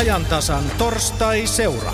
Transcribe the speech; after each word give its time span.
ajantasan 0.00 0.64
torstai-seura. 0.78 1.92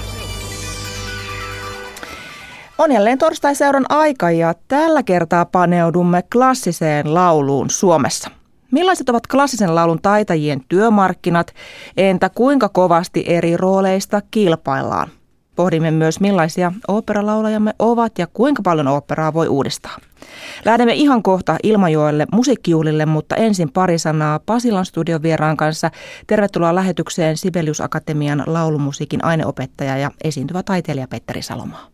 On 2.78 2.92
jälleen 2.92 3.18
torstai-seuran 3.18 3.84
aika 3.88 4.30
ja 4.30 4.54
tällä 4.68 5.02
kertaa 5.02 5.44
paneudumme 5.44 6.22
klassiseen 6.32 7.14
lauluun 7.14 7.70
Suomessa. 7.70 8.30
Millaiset 8.70 9.08
ovat 9.08 9.26
klassisen 9.26 9.74
laulun 9.74 10.02
taitajien 10.02 10.60
työmarkkinat, 10.68 11.54
entä 11.96 12.28
kuinka 12.28 12.68
kovasti 12.68 13.24
eri 13.26 13.56
rooleista 13.56 14.22
kilpaillaan? 14.30 15.08
Pohdimme 15.56 15.90
myös 15.90 16.20
millaisia 16.20 16.72
oopperalaulajamme 16.88 17.74
ovat 17.78 18.18
ja 18.18 18.26
kuinka 18.26 18.62
paljon 18.62 18.88
oopperaa 18.88 19.34
voi 19.34 19.48
uudistaa. 19.48 19.96
Lähdemme 20.64 20.94
ihan 20.94 21.22
kohta 21.22 21.56
Ilmajoelle 21.62 22.26
musiikkijuhlille, 22.32 23.06
mutta 23.06 23.36
ensin 23.36 23.72
pari 23.72 23.98
sanaa 23.98 24.38
Pasilan 24.38 24.86
studion 24.86 25.22
vieraan 25.22 25.56
kanssa. 25.56 25.90
Tervetuloa 26.26 26.74
lähetykseen 26.74 27.36
Sibelius 27.36 27.80
Akatemian 27.80 28.42
laulumusiikin 28.46 29.24
aineopettaja 29.24 29.96
ja 29.98 30.10
esiintyvä 30.24 30.62
taiteilija 30.62 31.08
Petteri 31.08 31.42
Salomaa. 31.42 31.86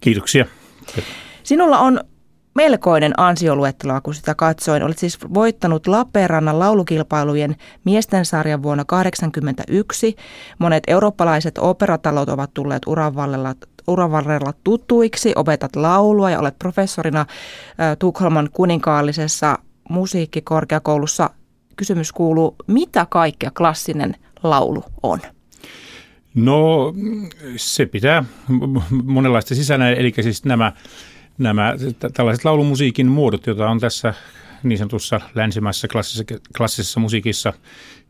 Kiitoksia. 0.00 0.46
Sinulla 1.42 1.78
on 1.78 2.00
melkoinen 2.58 3.12
ansioluettelo, 3.16 4.00
kun 4.02 4.14
sitä 4.14 4.34
katsoin. 4.34 4.82
Olet 4.82 4.98
siis 4.98 5.18
voittanut 5.34 5.86
Lappeenrannan 5.86 6.58
laulukilpailujen 6.58 7.56
miesten 7.84 8.24
sarjan 8.24 8.62
vuonna 8.62 8.84
1981. 8.84 10.16
Monet 10.58 10.82
eurooppalaiset 10.86 11.58
operatalot 11.58 12.28
ovat 12.28 12.54
tulleet 12.54 12.82
uran 12.86 13.14
varrella, 13.14 13.54
uran 13.88 14.10
varrella 14.10 14.52
tutuiksi. 14.64 15.32
Opetat 15.36 15.76
laulua 15.76 16.30
ja 16.30 16.38
olet 16.38 16.58
professorina 16.58 17.26
Tukholman 17.98 18.48
kuninkaallisessa 18.52 19.58
musiikkikorkeakoulussa. 19.88 21.30
Kysymys 21.76 22.12
kuuluu, 22.12 22.56
mitä 22.66 23.06
kaikkea 23.10 23.50
klassinen 23.50 24.16
laulu 24.42 24.84
on? 25.02 25.20
No 26.34 26.94
se 27.56 27.86
pitää 27.86 28.24
monenlaista 29.04 29.54
sisällä, 29.54 29.90
eli 29.90 30.12
siis 30.20 30.44
nämä 30.44 30.72
nämä 31.38 31.74
tällaiset 32.14 32.44
laulumusiikin 32.44 33.06
muodot, 33.06 33.46
joita 33.46 33.70
on 33.70 33.80
tässä 33.80 34.14
niin 34.62 34.78
sanotussa 34.78 35.20
länsimaisessa 35.34 35.88
klassisessa, 35.88 36.34
klassisessa 36.56 37.00
musiikissa 37.00 37.52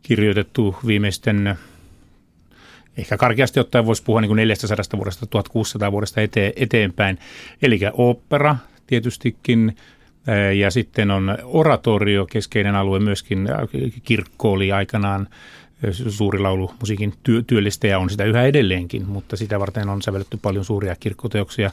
kirjoitettu 0.03 0.77
viimeisten 0.87 1.59
ehkä 2.97 3.17
karkeasti 3.17 3.61
ottaen 3.61 3.87
voisi 3.87 4.03
puhua 4.03 4.21
niin 4.21 4.29
kuin 4.29 4.37
400 4.37 4.77
vuodesta 4.97 5.27
1600 5.27 5.93
vuodesta 5.93 6.21
eteen, 6.21 6.53
eteenpäin. 6.57 7.19
Eli 7.63 7.81
opera 7.93 8.57
tietystikin 8.87 9.77
ja 10.59 10.71
sitten 10.71 11.11
on 11.11 11.39
oratorio, 11.45 12.27
keskeinen 12.27 12.75
alue 12.75 13.01
myöskin, 13.01 13.49
kirkko 14.03 14.53
oli 14.53 14.73
aikanaan 14.73 15.29
suuri 16.09 16.39
laulu 16.39 16.75
musiikin 16.81 17.15
työ, 17.23 17.43
työllistäjä 17.47 17.99
on 17.99 18.11
sitä 18.11 18.25
yhä 18.25 18.43
edelleenkin, 18.43 19.07
mutta 19.09 19.37
sitä 19.37 19.61
varten 19.61 19.89
on 19.89 20.03
sävelletty 20.03 20.37
paljon 20.43 20.65
suuria 20.65 20.97
kirkkoteoksia. 20.97 21.71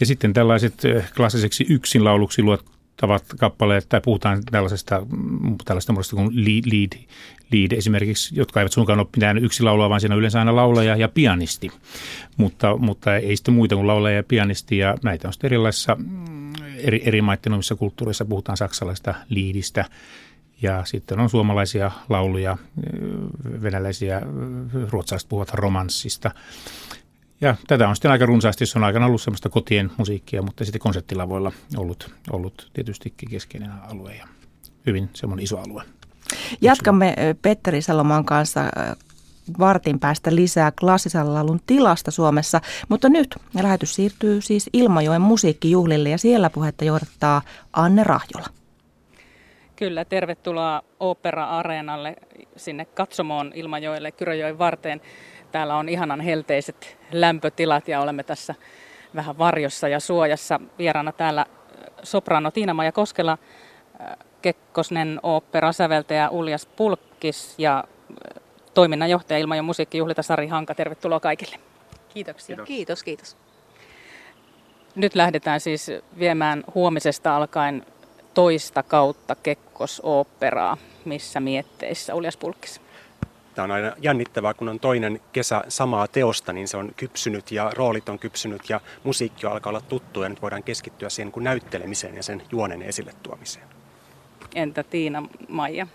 Ja 0.00 0.06
sitten 0.06 0.32
tällaiset 0.32 0.84
eh, 0.84 1.12
klassiseksi 1.16 1.66
yksin 1.68 2.04
lauluksi 2.04 2.42
luottavat 2.42 3.24
kappaleet, 3.38 3.86
tai 3.88 4.00
puhutaan 4.00 4.42
tällaisesta, 4.50 5.06
mm, 5.10 5.56
tällaista 5.64 5.92
muodosta 5.92 6.16
kuin 6.16 6.44
lead, 6.44 6.62
lead, 6.72 7.02
lead 7.52 7.72
esimerkiksi, 7.72 8.36
jotka 8.36 8.60
eivät 8.60 8.72
suinkaan 8.72 8.98
ole 8.98 9.08
mitään 9.16 9.38
yksi 9.38 9.62
laulua, 9.62 9.90
vaan 9.90 10.00
siinä 10.00 10.14
on 10.14 10.18
yleensä 10.18 10.38
aina 10.38 10.56
laulaja 10.56 10.96
ja 10.96 11.08
pianisti. 11.08 11.70
Mutta, 12.36 12.76
mutta 12.76 13.16
ei 13.16 13.36
sitten 13.36 13.54
muita 13.54 13.74
kuin 13.74 13.86
laulaja 13.86 14.16
ja 14.16 14.22
pianisti, 14.22 14.78
ja 14.78 14.96
näitä 15.02 15.28
on 15.28 15.32
sitten 15.32 15.48
erilaisissa 15.48 15.94
mm, 15.94 16.52
eri, 16.76 17.02
eri 17.04 17.22
maiden 17.22 17.52
omissa 17.52 17.74
kulttuureissa, 17.74 18.24
puhutaan 18.24 18.56
saksalaista 18.56 19.14
liidistä, 19.28 19.84
ja 20.62 20.84
sitten 20.84 21.20
on 21.20 21.30
suomalaisia 21.30 21.90
lauluja, 22.08 22.56
venäläisiä, 23.62 24.22
ruotsalaiset 24.90 25.28
puhuvat 25.28 25.54
romanssista. 25.54 26.30
Ja 27.40 27.56
tätä 27.66 27.88
on 27.88 27.96
sitten 27.96 28.10
aika 28.10 28.26
runsaasti, 28.26 28.66
se 28.66 28.78
on 28.78 28.84
aikana 28.84 29.06
ollut 29.06 29.22
semmoista 29.22 29.48
kotien 29.48 29.90
musiikkia, 29.96 30.42
mutta 30.42 30.64
sitten 30.64 30.80
konserttilavoilla 30.80 31.52
ollut, 31.76 32.14
ollut 32.30 32.70
tietystikin 32.72 33.30
keskeinen 33.30 33.70
alue 33.90 34.14
ja 34.14 34.28
hyvin 34.86 35.10
semmoinen 35.12 35.44
iso 35.44 35.58
alue. 35.58 35.82
Jatkamme 36.60 37.16
Petteri 37.42 37.82
Salomaan 37.82 38.24
kanssa 38.24 38.60
vartin 39.58 40.00
päästä 40.00 40.34
lisää 40.34 40.72
klassisen 40.80 41.34
laulun 41.34 41.60
tilasta 41.66 42.10
Suomessa, 42.10 42.60
mutta 42.88 43.08
nyt 43.08 43.34
lähetys 43.62 43.94
siirtyy 43.94 44.40
siis 44.40 44.70
Ilmajoen 44.72 45.22
musiikkijuhlille 45.22 46.08
ja 46.08 46.18
siellä 46.18 46.50
puhetta 46.50 46.84
johdattaa 46.84 47.42
Anne 47.72 48.04
Rahjola. 48.04 48.46
Kyllä, 49.76 50.04
tervetuloa 50.04 50.82
Opera-areenalle 51.00 52.16
sinne 52.56 52.84
katsomoon 52.84 53.52
Ilmajoelle 53.54 54.12
Kyröjoen 54.12 54.58
varteen. 54.58 55.00
Täällä 55.52 55.76
on 55.76 55.88
ihanan 55.88 56.20
helteiset 56.20 56.98
lämpötilat 57.12 57.88
ja 57.88 58.00
olemme 58.00 58.22
tässä 58.22 58.54
vähän 59.14 59.38
varjossa 59.38 59.88
ja 59.88 60.00
suojassa. 60.00 60.60
Vieraana 60.78 61.12
täällä 61.12 61.40
äh, 61.40 61.46
soprano 62.02 62.50
Tiina-Maja 62.50 62.92
Koskela, 62.92 63.38
äh, 64.00 64.16
Kekkosnen 64.42 65.20
opera-säveltäjä 65.22 66.28
Uljas 66.30 66.66
Pulkkis 66.66 67.54
ja 67.58 67.84
äh, 68.10 68.42
toiminnanjohtaja 68.74 69.38
Ilmajoen 69.38 69.64
musiikkijuhlita 69.64 70.22
Sari 70.22 70.46
Hanka. 70.46 70.74
Tervetuloa 70.74 71.20
kaikille. 71.20 71.56
Kiitoksia. 72.08 72.56
Kiitos. 72.56 72.66
kiitos, 72.66 73.02
kiitos. 73.02 73.36
Nyt 74.94 75.14
lähdetään 75.14 75.60
siis 75.60 75.90
viemään 76.18 76.64
huomisesta 76.74 77.36
alkaen 77.36 77.86
toista 78.36 78.82
kautta 78.82 79.34
Kekkos-oopperaa, 79.34 80.76
missä 81.04 81.40
mietteissä 81.40 82.14
Uljas 82.14 82.36
Pulkkis? 82.36 82.80
Tämä 83.54 83.64
on 83.64 83.70
aina 83.70 83.92
jännittävää, 83.98 84.54
kun 84.54 84.68
on 84.68 84.80
toinen 84.80 85.20
kesä 85.32 85.64
samaa 85.68 86.08
teosta, 86.08 86.52
niin 86.52 86.68
se 86.68 86.76
on 86.76 86.92
kypsynyt 86.96 87.52
ja 87.52 87.70
roolit 87.74 88.08
on 88.08 88.18
kypsynyt 88.18 88.70
ja 88.70 88.80
musiikki 89.04 89.46
alkaa 89.46 89.70
olla 89.70 89.80
tuttu 89.80 90.22
ja 90.22 90.28
nyt 90.28 90.42
voidaan 90.42 90.62
keskittyä 90.62 91.08
siihen 91.08 91.32
kuin 91.32 91.44
näyttelemiseen 91.44 92.16
ja 92.16 92.22
sen 92.22 92.42
juonen 92.52 92.82
esille 92.82 93.12
tuomiseen. 93.22 93.66
Entä 94.54 94.82
Tiina 94.82 95.22
Maija? 95.48 95.86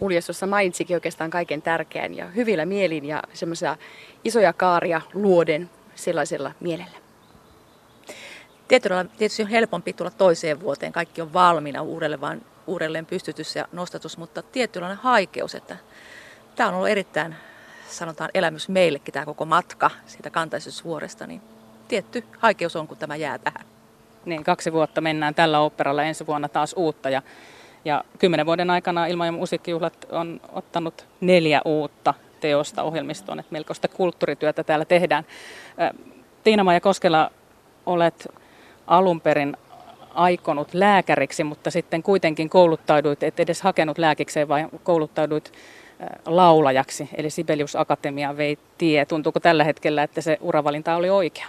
Uljas 0.00 0.26
tuossa 0.26 0.46
mainitsikin 0.46 0.96
oikeastaan 0.96 1.30
kaiken 1.30 1.62
tärkeän 1.62 2.14
ja 2.14 2.26
hyvillä 2.26 2.66
mielin 2.66 3.04
ja 3.04 3.22
semmoisia 3.32 3.76
isoja 4.24 4.52
kaaria 4.52 5.00
luoden 5.14 5.70
sellaisella 5.94 6.52
mielellä. 6.60 7.05
Tietyllä 8.68 9.04
tietysti 9.04 9.42
on 9.42 9.48
helpompi 9.48 9.92
tulla 9.92 10.10
toiseen 10.10 10.60
vuoteen, 10.60 10.92
kaikki 10.92 11.22
on 11.22 11.32
valmiina 11.32 11.82
uudelle, 11.82 12.20
vaan 12.20 12.42
uudelleen 12.66 13.06
pystytys 13.06 13.56
ja 13.56 13.68
nostatus, 13.72 14.18
mutta 14.18 14.42
tietynlainen 14.42 14.98
haikeus, 14.98 15.54
että 15.54 15.76
tämä 16.56 16.68
on 16.68 16.74
ollut 16.74 16.88
erittäin, 16.88 17.34
sanotaan, 17.88 18.30
elämys 18.34 18.68
meillekin 18.68 19.14
tämä 19.14 19.26
koko 19.26 19.44
matka 19.44 19.90
siitä 20.06 20.30
kantaisuusvuoresta, 20.30 21.26
niin 21.26 21.40
tietty 21.88 22.24
haikeus 22.38 22.76
on, 22.76 22.88
kun 22.88 22.96
tämä 22.96 23.16
jää 23.16 23.38
tähän. 23.38 23.66
Niin, 24.24 24.44
kaksi 24.44 24.72
vuotta 24.72 25.00
mennään 25.00 25.34
tällä 25.34 25.60
operalla, 25.60 26.02
ensi 26.02 26.26
vuonna 26.26 26.48
taas 26.48 26.74
uutta 26.76 27.10
ja, 27.10 27.22
ja 27.84 28.04
kymmenen 28.18 28.46
vuoden 28.46 28.70
aikana 28.70 29.06
Ilma- 29.06 29.26
ja 29.26 29.32
musiikkijuhlat 29.32 30.06
on 30.10 30.40
ottanut 30.52 31.06
neljä 31.20 31.60
uutta 31.64 32.14
teosta 32.40 32.82
ohjelmistoon, 32.82 33.38
että 33.40 33.52
melkoista 33.52 33.88
kulttuurityötä 33.88 34.64
täällä 34.64 34.84
tehdään. 34.84 35.24
Tiina-Maija 36.44 36.80
Koskela, 36.80 37.30
olet 37.86 38.28
alun 38.86 39.20
perin 39.20 39.56
aikonut 40.14 40.74
lääkäriksi, 40.74 41.44
mutta 41.44 41.70
sitten 41.70 42.02
kuitenkin 42.02 42.50
kouluttauduit, 42.50 43.22
et 43.22 43.40
edes 43.40 43.62
hakenut 43.62 43.98
lääkikseen, 43.98 44.48
vaan 44.48 44.68
kouluttauduit 44.82 45.52
laulajaksi, 46.26 47.08
eli 47.14 47.30
Sibelius 47.30 47.76
Akatemia 47.76 48.36
vei 48.36 48.58
tie. 48.78 49.06
Tuntuuko 49.06 49.40
tällä 49.40 49.64
hetkellä, 49.64 50.02
että 50.02 50.20
se 50.20 50.38
uravalinta 50.40 50.96
oli 50.96 51.10
oikea? 51.10 51.46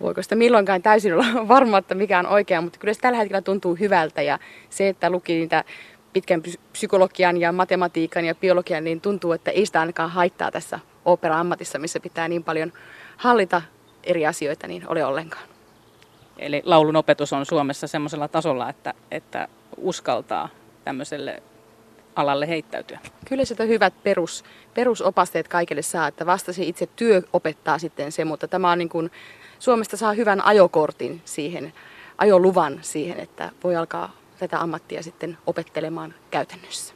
Voiko 0.00 0.22
sitä 0.22 0.34
milloinkaan 0.34 0.82
täysin 0.82 1.14
olla 1.14 1.48
varma, 1.48 1.78
että 1.78 1.94
mikä 1.94 2.18
on 2.18 2.26
oikea, 2.26 2.60
mutta 2.60 2.78
kyllä 2.78 2.94
se 2.94 3.00
tällä 3.00 3.18
hetkellä 3.18 3.42
tuntuu 3.42 3.74
hyvältä 3.74 4.22
ja 4.22 4.38
se, 4.70 4.88
että 4.88 5.10
luki 5.10 5.34
niitä 5.34 5.64
pitkän 6.12 6.42
psykologian 6.72 7.36
ja 7.36 7.52
matematiikan 7.52 8.24
ja 8.24 8.34
biologian, 8.34 8.84
niin 8.84 9.00
tuntuu, 9.00 9.32
että 9.32 9.50
ei 9.50 9.66
sitä 9.66 9.80
ainakaan 9.80 10.10
haittaa 10.10 10.50
tässä 10.50 10.78
opera-ammatissa, 11.04 11.78
missä 11.78 12.00
pitää 12.00 12.28
niin 12.28 12.44
paljon 12.44 12.72
hallita 13.16 13.62
eri 14.04 14.26
asioita, 14.26 14.66
niin 14.66 14.88
ole 14.88 15.04
ollenkaan. 15.04 15.55
Eli 16.38 16.62
laulun 16.64 16.96
opetus 16.96 17.32
on 17.32 17.46
Suomessa 17.46 17.86
semmoisella 17.86 18.28
tasolla, 18.28 18.68
että, 18.68 18.94
että 19.10 19.48
uskaltaa 19.76 20.48
tämmöiselle 20.84 21.42
alalle 22.16 22.48
heittäytyä. 22.48 22.98
Kyllä 23.28 23.44
sitä 23.44 23.64
hyvät 23.64 23.94
perus, 24.02 24.44
perusopasteet 24.74 25.48
kaikille 25.48 25.82
saa, 25.82 26.08
että 26.08 26.26
vasta 26.26 26.52
se 26.52 26.62
itse 26.64 26.88
työ 26.96 27.22
opettaa 27.32 27.78
sitten 27.78 28.12
se, 28.12 28.24
mutta 28.24 28.48
tämä 28.48 28.70
on 28.70 28.78
niin 28.78 28.88
kuin, 28.88 29.10
Suomesta 29.58 29.96
saa 29.96 30.12
hyvän 30.12 30.44
ajokortin 30.44 31.22
siihen, 31.24 31.72
ajoluvan 32.18 32.78
siihen, 32.82 33.20
että 33.20 33.50
voi 33.64 33.76
alkaa 33.76 34.16
tätä 34.38 34.60
ammattia 34.60 35.02
sitten 35.02 35.38
opettelemaan 35.46 36.14
käytännössä. 36.30 36.94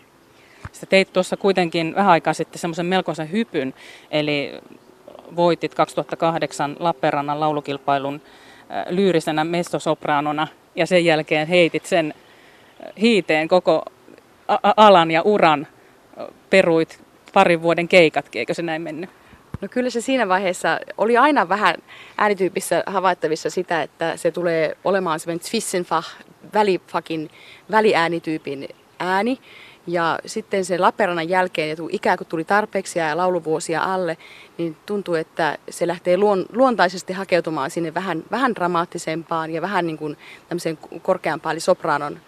Sä 0.73 0.87
teit 0.87 1.13
tuossa 1.13 1.37
kuitenkin 1.37 1.95
vähän 1.95 2.11
aikaa 2.11 2.33
sitten 2.33 2.59
semmoisen 2.59 2.87
melkoisen 2.87 3.33
hypyn, 3.33 3.75
eli 4.11 4.53
voitit 5.37 5.75
2008 5.75 6.77
Lappeenrannan 6.79 7.41
laulukilpailun 7.41 8.21
lyyrisenä 8.89 9.45
mestosopranona 9.45 10.49
ja 10.77 10.87
sen 10.87 11.05
jälkeen 11.05 11.49
heitit 11.49 11.87
sen 11.87 12.15
hiiteen 13.01 13.49
koko 13.49 13.85
alan 14.77 15.11
ja 15.11 15.23
uran, 15.23 15.67
peruit 16.51 17.05
parin 17.33 17.63
vuoden 17.63 17.89
keikatkin, 17.89 18.41
eikö 18.41 18.55
se 18.55 18.63
näin 18.63 18.83
mennyt? 18.83 19.11
No 19.61 19.69
kyllä 19.71 19.91
se 19.91 20.01
siinä 20.01 20.29
vaiheessa 20.29 20.81
oli 20.99 21.17
aina 21.17 21.49
vähän 21.49 21.75
äänityypissä 22.19 22.83
havaittavissa 22.87 23.51
sitä, 23.51 23.83
että 23.83 24.17
se 24.17 24.31
tulee 24.31 24.77
olemaan 24.85 25.21
semmoinen 25.21 25.45
Zwischenfach, 25.45 26.09
välifakin, 26.55 27.31
väliäänityypin 27.71 28.69
ääni. 28.99 29.39
Ja 29.91 30.19
sitten 30.27 30.65
sen 30.65 30.81
Lappeenrannan 30.81 31.29
jälkeen, 31.29 31.69
ja 31.69 31.77
ikään 31.91 32.19
kuin 32.19 32.29
tuli 32.29 32.45
tarpeeksi 32.45 32.99
ja 32.99 33.17
lauluvuosia 33.17 33.83
alle, 33.83 34.17
niin 34.59 34.77
tuntuu, 34.87 35.15
että 35.15 35.59
se 35.71 35.87
lähtee 35.87 36.17
luon, 36.17 36.47
luontaisesti 36.53 37.13
hakeutumaan 37.13 37.71
sinne 37.71 37.95
vähän, 37.95 38.25
vähän 38.31 38.55
dramaattisempaan 38.55 39.51
ja 39.51 39.63
vähän 39.63 39.87
niin 39.87 39.99
kuin 39.99 40.17
tämmöiseen 40.49 40.79
korkeampaan, 41.03 41.53
eli 41.53 41.61
sopranon, 41.61 42.19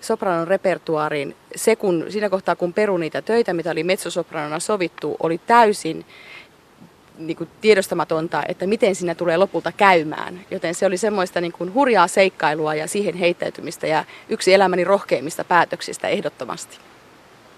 sopranon 0.00 0.48
repertuaariin. 0.48 1.36
Se, 1.56 1.76
kun, 1.76 2.04
siinä 2.08 2.28
kohtaa 2.28 2.56
kun 2.56 2.72
peru 2.72 2.96
niitä 2.96 3.22
töitä, 3.22 3.52
mitä 3.52 3.70
oli 3.70 3.84
metsosopranona 3.84 4.60
sovittu, 4.60 5.16
oli 5.20 5.38
täysin 5.38 6.04
niin 7.18 7.36
kuin 7.36 7.50
tiedostamatonta, 7.60 8.42
että 8.48 8.66
miten 8.66 8.94
siinä 8.94 9.14
tulee 9.14 9.36
lopulta 9.36 9.72
käymään. 9.72 10.40
Joten 10.50 10.74
se 10.74 10.86
oli 10.86 10.96
semmoista 10.96 11.40
niin 11.40 11.52
kuin 11.52 11.74
hurjaa 11.74 12.08
seikkailua 12.08 12.74
ja 12.74 12.86
siihen 12.86 13.14
heittäytymistä 13.14 13.86
ja 13.86 14.04
yksi 14.28 14.54
elämäni 14.54 14.84
rohkeimmista 14.84 15.44
päätöksistä 15.44 16.08
ehdottomasti. 16.08 16.91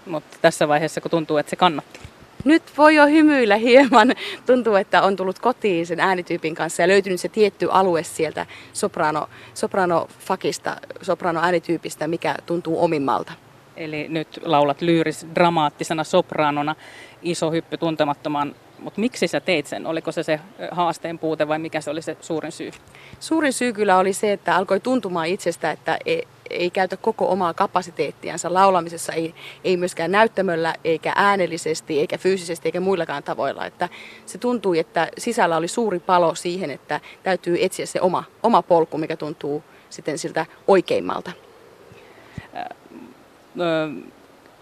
Mutta 0.05 0.37
tässä 0.41 0.67
vaiheessa, 0.67 1.01
kun 1.01 1.11
tuntuu, 1.11 1.37
että 1.37 1.49
se 1.49 1.55
kannatti. 1.55 1.99
Nyt 2.45 2.63
voi 2.77 2.95
jo 2.95 3.07
hymyillä 3.07 3.55
hieman. 3.55 4.13
Tuntuu, 4.45 4.75
että 4.75 5.01
on 5.01 5.15
tullut 5.15 5.39
kotiin 5.39 5.87
sen 5.87 5.99
äänityypin 5.99 6.55
kanssa 6.55 6.81
ja 6.81 6.87
löytynyt 6.87 7.19
se 7.19 7.29
tietty 7.29 7.67
alue 7.71 8.03
sieltä 8.03 8.45
soprano, 8.73 9.29
soprano-fakista, 9.53 10.75
soprano-äänityypistä, 11.01 12.07
mikä 12.07 12.35
tuntuu 12.45 12.83
omimmalta. 12.83 13.33
Eli 13.77 14.07
nyt 14.09 14.39
laulat 14.43 14.81
lyyris 14.81 15.27
dramaattisena 15.35 16.03
sopranona, 16.03 16.75
iso 17.21 17.51
hyppy 17.51 17.77
tuntemattoman 17.77 18.55
mutta 18.79 19.01
miksi 19.01 19.27
sä 19.27 19.39
teit 19.39 19.67
sen? 19.67 19.87
Oliko 19.87 20.11
se 20.11 20.23
se 20.23 20.39
haasteen 20.71 21.19
puute 21.19 21.47
vai 21.47 21.59
mikä 21.59 21.81
se 21.81 21.89
oli 21.89 22.01
se 22.01 22.17
suurin 22.21 22.51
syy? 22.51 22.71
Suurin 23.19 23.53
syy 23.53 23.73
kyllä 23.73 23.97
oli 23.97 24.13
se, 24.13 24.31
että 24.31 24.55
alkoi 24.55 24.79
tuntumaan 24.79 25.27
itsestä, 25.27 25.71
että 25.71 25.97
ei, 26.05 26.27
ei 26.49 26.69
käytä 26.69 26.97
koko 26.97 27.31
omaa 27.31 27.53
kapasiteettiansa 27.53 28.53
laulamisessa, 28.53 29.13
ei, 29.13 29.35
ei 29.63 29.77
myöskään 29.77 30.11
näyttämöllä, 30.11 30.75
eikä 30.83 31.13
äänellisesti, 31.15 31.99
eikä 31.99 32.17
fyysisesti, 32.17 32.67
eikä 32.67 32.79
muillakaan 32.79 33.23
tavoilla. 33.23 33.65
Että 33.65 33.89
se 34.25 34.37
tuntui, 34.37 34.79
että 34.79 35.07
sisällä 35.17 35.57
oli 35.57 35.67
suuri 35.67 35.99
palo 35.99 36.35
siihen, 36.35 36.71
että 36.71 36.99
täytyy 37.23 37.57
etsiä 37.61 37.85
se 37.85 38.01
oma, 38.01 38.23
oma 38.43 38.61
polku, 38.61 38.97
mikä 38.97 39.17
tuntuu 39.17 39.63
sitten 39.89 40.17
siltä 40.17 40.45
oikeimmalta 40.67 41.31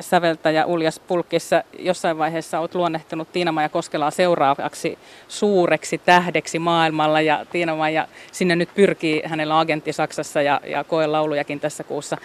säveltäjä 0.03 0.65
Uljas 0.65 0.99
Pulkissa 0.99 1.63
jossain 1.79 2.17
vaiheessa 2.17 2.59
olet 2.59 2.75
luonnehtunut 2.75 3.31
Tiina-Maija 3.31 3.69
Koskelaa 3.69 4.11
seuraavaksi 4.11 4.97
suureksi 5.27 5.97
tähdeksi 5.97 6.59
maailmalla 6.59 7.21
ja 7.21 7.45
Tiina-Maija 7.51 8.07
sinne 8.31 8.55
nyt 8.55 8.69
pyrkii, 8.75 9.21
hänellä 9.25 9.59
agentti 9.59 9.93
Saksassa 9.93 10.41
ja, 10.41 10.61
ja 10.65 10.83
koe 10.83 11.07
laulujakin 11.07 11.59
tässä 11.59 11.83
kuussa. 11.83 12.17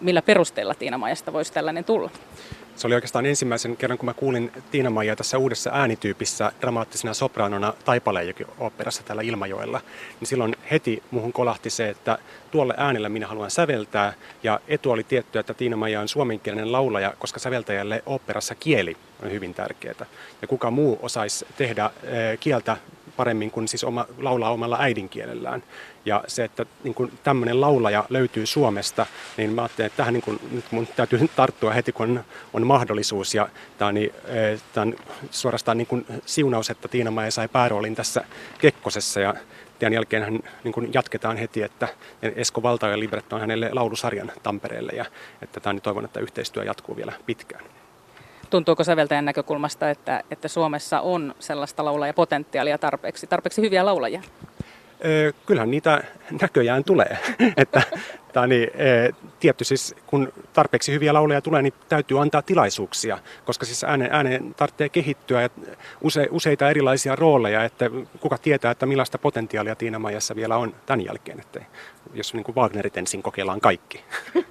Millä 0.00 0.22
perusteella 0.22 0.74
Tiina-Maijasta 0.74 1.32
voisi 1.32 1.52
tällainen 1.52 1.84
tulla? 1.84 2.10
Se 2.80 2.86
oli 2.86 2.94
oikeastaan 2.94 3.26
ensimmäisen 3.26 3.76
kerran, 3.76 3.98
kun 3.98 4.06
mä 4.06 4.14
kuulin 4.14 4.52
Tiina 4.70 4.90
Maijaa 4.90 5.16
tässä 5.16 5.38
uudessa 5.38 5.70
äänityypissä 5.72 6.52
dramaattisena 6.60 7.14
sopranona 7.14 7.74
Taipalejoki 7.84 8.46
operassa 8.58 9.02
täällä 9.02 9.22
Ilmajoella, 9.22 9.80
niin 10.20 10.28
silloin 10.28 10.56
heti 10.70 11.02
muuhun 11.10 11.32
kolahti 11.32 11.70
se, 11.70 11.88
että 11.88 12.18
tuolle 12.50 12.74
äänellä 12.76 13.08
minä 13.08 13.26
haluan 13.26 13.50
säveltää. 13.50 14.12
Ja 14.42 14.60
etu 14.68 14.90
oli 14.90 15.04
tietty, 15.04 15.38
että 15.38 15.54
Tiina 15.54 15.76
Maija 15.76 16.00
on 16.00 16.08
suomenkielinen 16.08 16.72
laulaja, 16.72 17.14
koska 17.18 17.38
säveltäjälle 17.40 18.02
operassa 18.06 18.54
kieli 18.54 18.96
on 19.22 19.32
hyvin 19.32 19.54
tärkeää. 19.54 20.06
Ja 20.42 20.48
kuka 20.48 20.70
muu 20.70 20.98
osaisi 21.02 21.46
tehdä 21.56 21.90
eh, 22.02 22.38
kieltä 22.38 22.76
paremmin 23.20 23.50
kuin 23.50 23.68
siis 23.68 23.84
oma, 23.84 24.06
laulaa 24.18 24.50
omalla 24.50 24.78
äidinkielellään. 24.80 25.62
Ja 26.04 26.24
se, 26.26 26.44
että 26.44 26.66
niin 26.84 26.94
kun 26.94 27.12
tämmöinen 27.22 27.60
laulaja 27.60 28.04
löytyy 28.08 28.46
Suomesta, 28.46 29.06
niin 29.36 29.50
mä 29.50 29.62
ajattelin, 29.62 29.86
että 29.86 29.96
tähän 29.96 30.14
niin 30.14 30.22
kun, 30.22 30.40
nyt 30.50 30.64
mun 30.70 30.88
täytyy 30.96 31.28
tarttua 31.36 31.72
heti, 31.72 31.92
kun 31.92 32.10
on, 32.10 32.24
on 32.52 32.66
mahdollisuus. 32.66 33.34
Ja 33.34 33.48
tämä 33.78 33.88
on, 33.88 33.94
niin, 33.94 34.12
eh, 34.24 34.62
tämä 34.72 34.82
on 34.82 34.96
suorastaan 35.30 35.78
niin 35.78 35.86
kun 35.86 36.04
siunaus, 36.26 36.70
että 36.70 36.88
Tiina 36.88 37.10
Maija 37.10 37.30
sai 37.30 37.48
pääroolin 37.48 37.94
tässä 37.94 38.24
Kekkosessa. 38.58 39.20
Ja 39.20 39.34
tämän 39.78 39.92
jälkeen 39.92 40.42
niin 40.64 40.72
kun 40.72 40.94
jatketaan 40.94 41.36
heti, 41.36 41.62
että 41.62 41.88
Esko 42.22 42.62
Valta 42.62 42.88
ja 42.88 42.98
libretto 42.98 43.36
on 43.36 43.40
hänelle 43.40 43.70
laulusarjan 43.72 44.32
Tampereelle. 44.42 44.92
Ja 44.92 45.04
että 45.42 45.60
tämä, 45.60 45.72
niin 45.72 45.82
toivon, 45.82 46.04
että 46.04 46.20
yhteistyö 46.20 46.64
jatkuu 46.64 46.96
vielä 46.96 47.12
pitkään. 47.26 47.64
Tuntuuko 48.50 48.84
säveltäjän 48.84 49.24
näkökulmasta, 49.24 49.90
että, 49.90 50.22
että 50.30 50.48
Suomessa 50.48 51.00
on 51.00 51.34
sellaista 51.38 51.84
laulajapotentiaalia 51.84 52.78
tarpeeksi, 52.78 53.26
tarpeeksi 53.26 53.62
hyviä 53.62 53.86
laulajia? 53.86 54.22
Kyllähän 55.46 55.70
niitä 55.70 56.04
näköjään 56.40 56.84
tulee. 56.84 57.18
että, 57.56 57.82
tai 58.32 58.48
niin, 58.48 58.70
tietty 59.40 59.64
siis, 59.64 59.94
kun 60.06 60.32
tarpeeksi 60.52 60.92
hyviä 60.92 61.14
laulajia 61.14 61.40
tulee, 61.40 61.62
niin 61.62 61.74
täytyy 61.88 62.20
antaa 62.20 62.42
tilaisuuksia, 62.42 63.18
koska 63.44 63.66
siis 63.66 63.84
äänen, 63.84 64.08
äänen 64.12 64.54
tarvitsee 64.54 64.88
kehittyä 64.88 65.42
ja 65.42 65.48
use, 66.02 66.28
useita 66.30 66.70
erilaisia 66.70 67.16
rooleja, 67.16 67.64
että 67.64 67.90
kuka 68.20 68.38
tietää, 68.38 68.70
että 68.70 68.86
millaista 68.86 69.18
potentiaalia 69.18 69.74
Tiina 69.74 69.98
Majassa 69.98 70.36
vielä 70.36 70.56
on 70.56 70.74
tämän 70.86 71.04
jälkeen, 71.04 71.40
että 71.40 71.60
jos 72.14 72.34
niin 72.34 72.44
kuin 72.44 72.56
Wagnerit 72.56 72.96
ensin 72.96 73.22
kokeillaan 73.22 73.60
kaikki. 73.60 74.04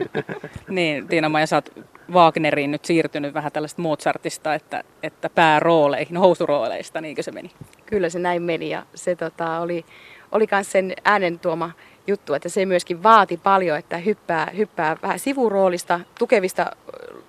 niin, 0.70 1.08
Tiina 1.08 1.30
Maija, 1.30 1.48
sä 1.48 1.56
oot 1.56 1.70
Wagneriin 2.12 2.72
nyt 2.72 2.86
siirtynyt 2.86 3.34
vähän 3.34 3.52
tällaista 3.52 3.82
Mozartista, 3.82 4.54
että, 4.54 4.84
että 5.04 5.30
päärooleihin, 5.30 6.18
housurooleista, 6.18 7.02
niinkö 7.02 7.24
se 7.24 7.32
meni? 7.32 7.52
Kyllä 7.86 8.10
se 8.10 8.20
näin 8.20 8.42
meni 8.42 8.70
ja 8.70 8.86
se 8.96 9.16
tota, 9.16 9.60
oli, 9.60 9.86
oli 10.32 10.48
myös 10.52 10.72
sen 10.72 10.94
äänen 11.06 11.40
tuoma 11.40 11.72
juttu, 12.08 12.34
että 12.34 12.50
se 12.50 12.66
myöskin 12.66 13.04
vaati 13.04 13.38
paljon, 13.38 13.78
että 13.78 13.98
hyppää, 13.98 14.52
hyppää 14.58 14.98
vähän 15.02 15.20
sivuroolista, 15.20 16.00
tukevista 16.20 16.72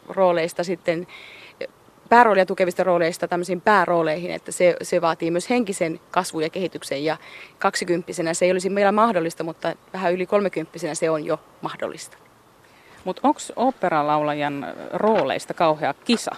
rooleista 0.09 0.65
sitten 0.65 1.07
pääroolia 2.09 2.47
tukevista 2.47 2.85
rooleista 2.85 3.29
tämmöisiin 3.29 3.61
päärooleihin, 3.61 4.31
että 4.31 4.53
se, 4.53 4.77
se 4.83 5.01
vaatii 5.01 5.31
myös 5.31 5.51
henkisen 5.51 6.01
kasvun 6.11 6.43
ja 6.43 6.51
kehityksen 6.51 7.05
ja 7.05 7.17
kaksikymppisenä 7.59 8.35
se 8.35 8.45
ei 8.45 8.51
olisi 8.51 8.71
meillä 8.71 8.93
mahdollista, 8.93 9.45
mutta 9.45 9.75
vähän 9.93 10.13
yli 10.13 10.27
kolmekymppisenä 10.27 10.95
se 10.95 11.11
on 11.11 11.25
jo 11.25 11.41
mahdollista. 11.61 12.17
Mutta 13.05 13.21
onko 13.25 13.41
operalaulajan 13.57 14.67
rooleista 14.93 15.55
kauhea 15.55 15.95
kisa? 15.95 16.31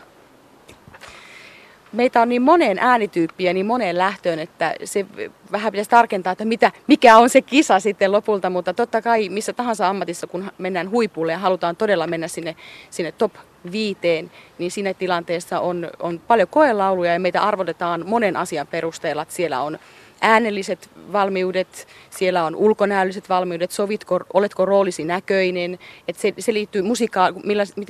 Meitä 1.92 2.22
on 2.22 2.28
niin 2.28 2.42
moneen 2.42 2.78
äänityyppiin 2.78 3.46
ja 3.46 3.54
niin 3.54 3.66
moneen 3.66 3.98
lähtöön, 3.98 4.38
että 4.38 4.74
se 4.84 5.06
vähän 5.52 5.72
pitäisi 5.72 5.90
tarkentaa, 5.90 6.32
että 6.32 6.44
mitä, 6.44 6.72
mikä 6.86 7.16
on 7.18 7.30
se 7.30 7.42
kisa 7.42 7.80
sitten 7.80 8.12
lopulta, 8.12 8.50
mutta 8.50 8.74
totta 8.74 9.02
kai 9.02 9.28
missä 9.28 9.52
tahansa 9.52 9.88
ammatissa, 9.88 10.26
kun 10.26 10.50
mennään 10.58 10.90
huipulle 10.90 11.32
ja 11.32 11.38
halutaan 11.38 11.76
todella 11.76 12.06
mennä 12.06 12.28
sinne, 12.28 12.56
sinne 12.90 13.12
top 13.12 13.32
viiteen, 13.72 14.30
niin 14.58 14.70
siinä 14.70 14.94
tilanteessa 14.94 15.60
on, 15.60 15.90
on 16.00 16.20
paljon 16.28 16.48
koelauluja 16.48 17.12
ja 17.12 17.20
meitä 17.20 17.42
arvotetaan 17.42 18.06
monen 18.06 18.36
asian 18.36 18.66
perusteella, 18.66 19.22
että 19.22 19.34
siellä 19.34 19.62
on 19.62 19.78
äänelliset 20.22 20.90
valmiudet, 21.12 21.88
siellä 22.10 22.44
on 22.44 22.56
ulkonäölliset 22.56 23.28
valmiudet, 23.28 23.70
sovitko, 23.70 24.20
oletko 24.32 24.64
roolisi 24.64 25.04
näköinen, 25.04 25.78
että 26.08 26.22
se, 26.22 26.34
se 26.38 26.52
liittyy 26.52 26.82
musika- 26.82 27.34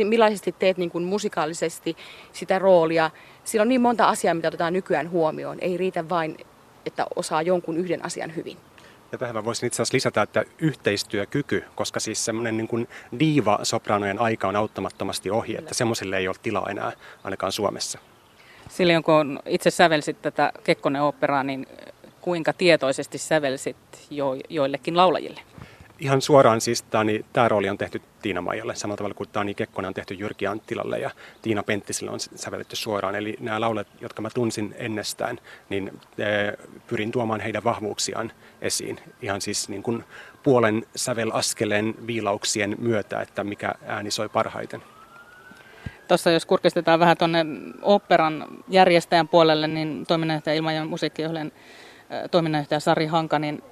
millaisesti 0.05 0.55
teet 0.59 0.77
niin 0.77 0.91
kuin 0.91 1.05
musikaalisesti 1.05 1.97
sitä 2.33 2.59
roolia. 2.59 3.11
Siellä 3.45 3.63
on 3.63 3.69
niin 3.69 3.81
monta 3.81 4.09
asiaa, 4.09 4.35
mitä 4.35 4.49
otetaan 4.49 4.73
nykyään 4.73 5.11
huomioon. 5.11 5.59
Ei 5.61 5.77
riitä 5.77 6.09
vain, 6.09 6.37
että 6.87 7.07
osaa 7.17 7.43
jonkun 7.43 7.77
yhden 7.77 8.05
asian 8.05 8.37
hyvin. 8.37 8.57
Ja 9.13 9.19
tähän 9.19 9.35
mä 9.35 9.45
voisin 9.45 9.67
itse 9.67 9.83
asiassa 9.83 9.97
lisätä, 9.97 10.23
että 10.23 10.45
yhteistyökyky, 10.59 11.65
koska 11.75 12.01
siis 12.01 12.25
semmoinen 12.25 12.57
niin 12.57 12.89
diiva-sopranojen 13.19 14.19
aika 14.19 14.49
on 14.49 14.57
auttamattomasti 14.57 15.31
ohi, 15.31 15.57
että 15.57 15.75
semmoiselle 15.75 16.17
ei 16.17 16.29
ole 16.29 16.37
tilaa 16.43 16.67
enää 16.71 16.93
ainakaan 17.25 17.53
Suomessa. 17.53 17.99
Silloin 18.69 19.03
kun 19.03 19.41
itse 19.47 19.71
sävelsit 19.71 20.23
tätä 20.23 20.53
Kekkonen 20.65 21.03
operaa, 21.03 21.43
niin 21.43 21.67
kuinka 22.21 22.53
tietoisesti 22.53 23.19
sävelsit 23.19 23.77
jo, 24.11 24.37
joillekin 24.49 24.97
laulajille? 24.97 25.41
Ihan 26.03 26.23
suoraan 26.23 26.61
siis 26.61 26.83
tani, 26.83 27.25
tämä 27.33 27.49
rooli 27.49 27.71
on 27.71 27.79
tehty 27.79 28.03
Tiina 28.23 28.41
Maijalle, 28.41 28.75
samalla 28.75 28.97
tavalla 28.97 29.15
kuin 29.15 29.29
Tani 29.29 29.55
Kekkonen 29.55 29.89
on 29.89 29.95
tehty 29.95 30.15
Jyrki 30.15 30.47
Anttilalle 30.47 30.99
ja 30.99 31.11
Tiina 31.43 31.63
Penttiselle 31.63 32.11
on 32.11 32.21
sävelletty 32.21 32.77
suoraan. 32.77 33.15
Eli 33.15 33.37
nämä 33.41 33.61
laulet, 33.61 33.89
jotka 34.01 34.23
mä 34.23 34.31
tunsin 34.31 34.75
ennestään, 34.79 35.39
niin 35.69 36.01
pyrin 36.87 37.13
tuomaan 37.13 37.41
heidän 37.41 37.65
vahvuuksiaan 37.65 38.33
esiin. 38.61 39.01
Ihan 39.21 39.41
siis 39.41 39.69
niin 39.69 39.83
kuin 39.83 40.05
puolen 40.43 40.87
sävelaskeleen 40.97 41.95
viilauksien 42.07 42.77
myötä, 42.79 43.21
että 43.21 43.45
mikä 43.45 43.75
ääni 43.87 44.11
soi 44.11 44.29
parhaiten. 44.29 44.83
Tuossa 46.09 46.31
jos 46.31 46.47
kurkistetaan 46.47 47.01
vähän 47.01 47.17
tuonne 47.17 47.47
operan 47.83 48.47
järjestäjän 48.69 49.29
puolelle, 49.29 49.69
niin 49.69 50.07
toiminnanjohtaja 50.07 50.57
Ilma- 50.57 50.73
ja 50.73 50.85
musiikkijohden 50.85 51.53
toiminnanjohtaja 52.31 52.81
Sari 52.81 53.07
Hanka, 53.07 53.39
niin 53.39 53.63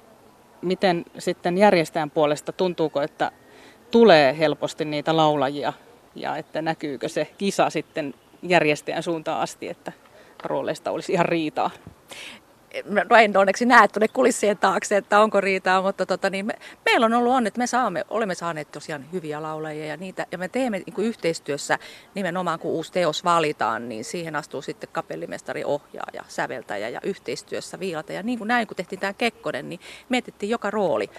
miten 0.61 1.05
sitten 1.17 1.57
järjestäjän 1.57 2.11
puolesta 2.11 2.51
tuntuuko, 2.51 3.01
että 3.01 3.31
tulee 3.91 4.37
helposti 4.37 4.85
niitä 4.85 5.17
laulajia 5.17 5.73
ja 6.15 6.37
että 6.37 6.61
näkyykö 6.61 7.09
se 7.09 7.27
kisa 7.37 7.69
sitten 7.69 8.13
järjestäjän 8.43 9.03
suuntaan 9.03 9.41
asti, 9.41 9.67
että 9.67 9.91
rooleista 10.43 10.91
olisi 10.91 11.13
ihan 11.13 11.25
riitaa? 11.25 11.71
No 12.85 13.15
en 13.17 13.37
onneksi 13.37 13.65
näe 13.65 13.87
tuonne 13.87 14.07
kulissien 14.07 14.57
taakse, 14.57 14.97
että 14.97 15.19
onko 15.19 15.41
riitaa, 15.41 15.81
mutta 15.81 16.05
tota, 16.05 16.29
niin 16.29 16.45
me, 16.45 16.53
meillä 16.85 17.05
on 17.05 17.13
ollut 17.13 17.33
on, 17.33 17.47
että 17.47 17.57
me 17.57 17.67
saamme, 17.67 18.05
olemme 18.09 18.35
saaneet 18.35 18.71
tosiaan 18.71 19.05
hyviä 19.11 19.41
laulajia 19.41 19.85
ja 19.85 19.97
niitä, 19.97 20.25
ja 20.31 20.37
me 20.37 20.47
teemme 20.47 20.77
niin 20.79 20.93
kuin 20.93 21.07
yhteistyössä 21.07 21.79
nimenomaan, 22.15 22.59
kun 22.59 22.71
uusi 22.71 22.91
teos 22.91 23.23
valitaan, 23.23 23.89
niin 23.89 24.05
siihen 24.05 24.35
astuu 24.35 24.61
sitten 24.61 24.89
kapellimestari, 24.91 25.63
ohjaaja, 25.63 26.23
säveltäjä 26.27 26.89
ja 26.89 26.99
yhteistyössä 27.03 27.79
viilata. 27.79 28.13
Ja 28.13 28.23
niin 28.23 28.37
kuin 28.37 28.47
näin, 28.47 28.67
kun 28.67 28.77
tehtiin 28.77 28.99
tämä 28.99 29.13
Kekkonen, 29.13 29.69
niin 29.69 29.79
mietittiin 30.09 30.49
joka 30.49 30.71
rooli 30.71 31.09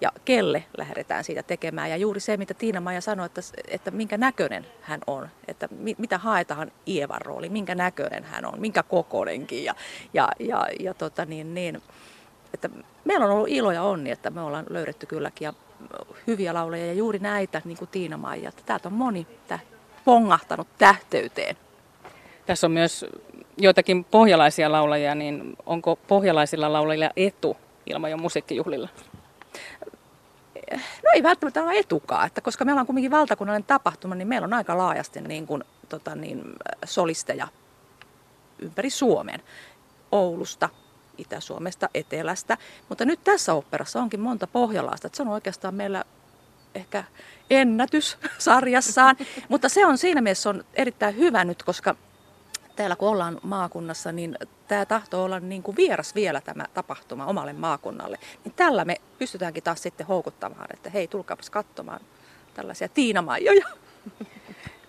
ja 0.00 0.12
kelle 0.24 0.64
lähdetään 0.76 1.24
siitä 1.24 1.42
tekemään. 1.42 1.90
Ja 1.90 1.96
juuri 1.96 2.20
se, 2.20 2.36
mitä 2.36 2.54
Tiina-Maija 2.54 3.00
sanoi, 3.00 3.26
että, 3.26 3.40
että 3.68 3.90
minkä 3.90 4.18
näköinen 4.18 4.66
hän 4.80 5.00
on, 5.06 5.28
että 5.48 5.68
mi, 5.70 5.94
mitä 5.98 6.18
haetaan 6.18 6.72
Ievan 6.88 7.22
rooli, 7.22 7.48
minkä 7.48 7.74
näköinen 7.74 8.24
hän 8.24 8.44
on, 8.44 8.60
minkä 8.60 8.82
kokoinenkin. 8.82 9.64
Ja, 9.64 9.74
ja, 10.14 10.28
ja, 10.40 10.66
ja 10.80 10.94
tota 10.94 11.24
niin, 11.24 11.54
niin, 11.54 11.82
että 12.54 12.68
meillä 13.04 13.26
on 13.26 13.32
ollut 13.32 13.48
ilo 13.48 13.72
ja 13.72 13.82
onni, 13.82 14.10
että 14.10 14.30
me 14.30 14.40
ollaan 14.40 14.66
löydetty 14.70 15.06
kylläkin 15.06 15.46
ja 15.46 15.52
hyviä 16.26 16.54
lauleja 16.54 16.86
ja 16.86 16.92
juuri 16.92 17.18
näitä, 17.18 17.62
niin 17.64 17.78
kuin 17.78 17.88
Tiina-Maija, 17.88 18.48
että 18.48 18.62
täältä 18.66 18.88
on 18.88 18.94
moni 18.94 19.26
tä, 19.48 19.58
pongahtanut 20.04 20.68
tähteyteen. 20.78 21.56
Tässä 22.46 22.66
on 22.66 22.70
myös 22.70 23.06
joitakin 23.56 24.04
pohjalaisia 24.04 24.72
laulajia, 24.72 25.14
niin 25.14 25.56
onko 25.66 25.96
pohjalaisilla 25.96 26.72
laulajilla 26.72 27.10
etu 27.16 27.56
Ilmajon 27.86 28.20
musiikkijuhlilla? 28.20 28.88
No 30.76 31.10
ei 31.14 31.22
välttämättä 31.22 31.62
ole 31.62 31.78
etukaa, 31.78 32.26
että 32.26 32.40
koska 32.40 32.64
meillä 32.64 32.80
on 32.80 32.86
kuitenkin 32.86 33.10
valtakunnallinen 33.10 33.66
tapahtuma, 33.66 34.14
niin 34.14 34.28
meillä 34.28 34.44
on 34.44 34.54
aika 34.54 34.78
laajasti 34.78 35.20
niin 35.20 35.46
kuin, 35.46 35.64
tota 35.88 36.14
niin, 36.14 36.42
solisteja 36.84 37.48
ympäri 38.58 38.90
Suomen. 38.90 39.42
Oulusta, 40.12 40.68
Itä-Suomesta, 41.18 41.88
Etelästä. 41.94 42.58
Mutta 42.88 43.04
nyt 43.04 43.24
tässä 43.24 43.54
operassa 43.54 44.00
onkin 44.00 44.20
monta 44.20 44.46
pohjalaista. 44.46 45.06
Että 45.06 45.16
se 45.16 45.22
on 45.22 45.28
oikeastaan 45.28 45.74
meillä 45.74 46.04
ehkä 46.74 47.04
ennätys 47.50 48.18
sarjassaan. 48.38 49.16
Mutta 49.48 49.68
se 49.68 49.86
on 49.86 49.98
siinä 49.98 50.20
mielessä 50.20 50.50
on 50.50 50.64
erittäin 50.74 51.16
hyvä 51.16 51.44
nyt, 51.44 51.62
koska 51.62 51.94
täällä 52.78 52.96
kun 52.96 53.08
ollaan 53.08 53.40
maakunnassa, 53.42 54.12
niin 54.12 54.36
tämä 54.68 54.86
tahtoo 54.86 55.24
olla 55.24 55.40
niin 55.40 55.62
kuin 55.62 55.76
vieras 55.76 56.14
vielä 56.14 56.40
tämä 56.40 56.64
tapahtuma 56.74 57.26
omalle 57.26 57.52
maakunnalle. 57.52 58.18
Niin 58.44 58.52
tällä 58.56 58.84
me 58.84 58.96
pystytäänkin 59.18 59.62
taas 59.62 59.82
sitten 59.82 60.06
houkuttamaan, 60.06 60.66
että 60.72 60.90
hei, 60.90 61.08
tulkaapas 61.08 61.50
katsomaan 61.50 62.00
tällaisia 62.54 62.88
tiinamaijoja. 62.88 63.66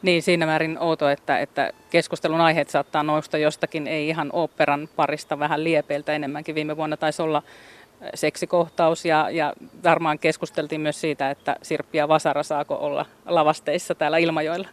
Niin, 0.01 0.23
siinä 0.23 0.45
määrin 0.45 0.79
outo, 0.79 1.09
että, 1.09 1.39
että 1.39 1.71
keskustelun 1.89 2.41
aiheet 2.41 2.69
saattaa 2.69 3.03
nousta 3.03 3.37
jostakin, 3.37 3.87
ei 3.87 4.07
ihan 4.07 4.29
operan 4.33 4.89
parista 4.95 5.39
vähän 5.39 5.63
liepeiltä 5.63 6.13
enemmänkin. 6.13 6.55
Viime 6.55 6.77
vuonna 6.77 6.97
taisi 6.97 7.21
olla 7.21 7.43
seksikohtaus 8.15 9.05
ja, 9.05 9.29
ja 9.29 9.53
varmaan 9.83 10.19
keskusteltiin 10.19 10.81
myös 10.81 11.01
siitä, 11.01 11.31
että 11.31 11.55
Sirppi 11.61 11.97
ja 11.97 12.07
Vasara 12.07 12.43
saako 12.43 12.75
olla 12.75 13.05
lavasteissa 13.25 13.95
täällä 13.95 14.17
Ilmajoilla. 14.17 14.67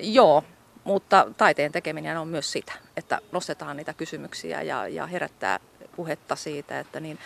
Joo, 0.00 0.44
mutta 0.86 1.26
taiteen 1.36 1.72
tekeminen 1.72 2.18
on 2.18 2.28
myös 2.28 2.52
sitä, 2.52 2.72
että 2.96 3.18
nostetaan 3.32 3.76
niitä 3.76 3.94
kysymyksiä 3.94 4.62
ja, 4.62 4.88
ja 4.88 5.06
herättää 5.06 5.60
puhetta 5.96 6.36
siitä, 6.36 6.80
että 6.80 7.00
niin, 7.00 7.18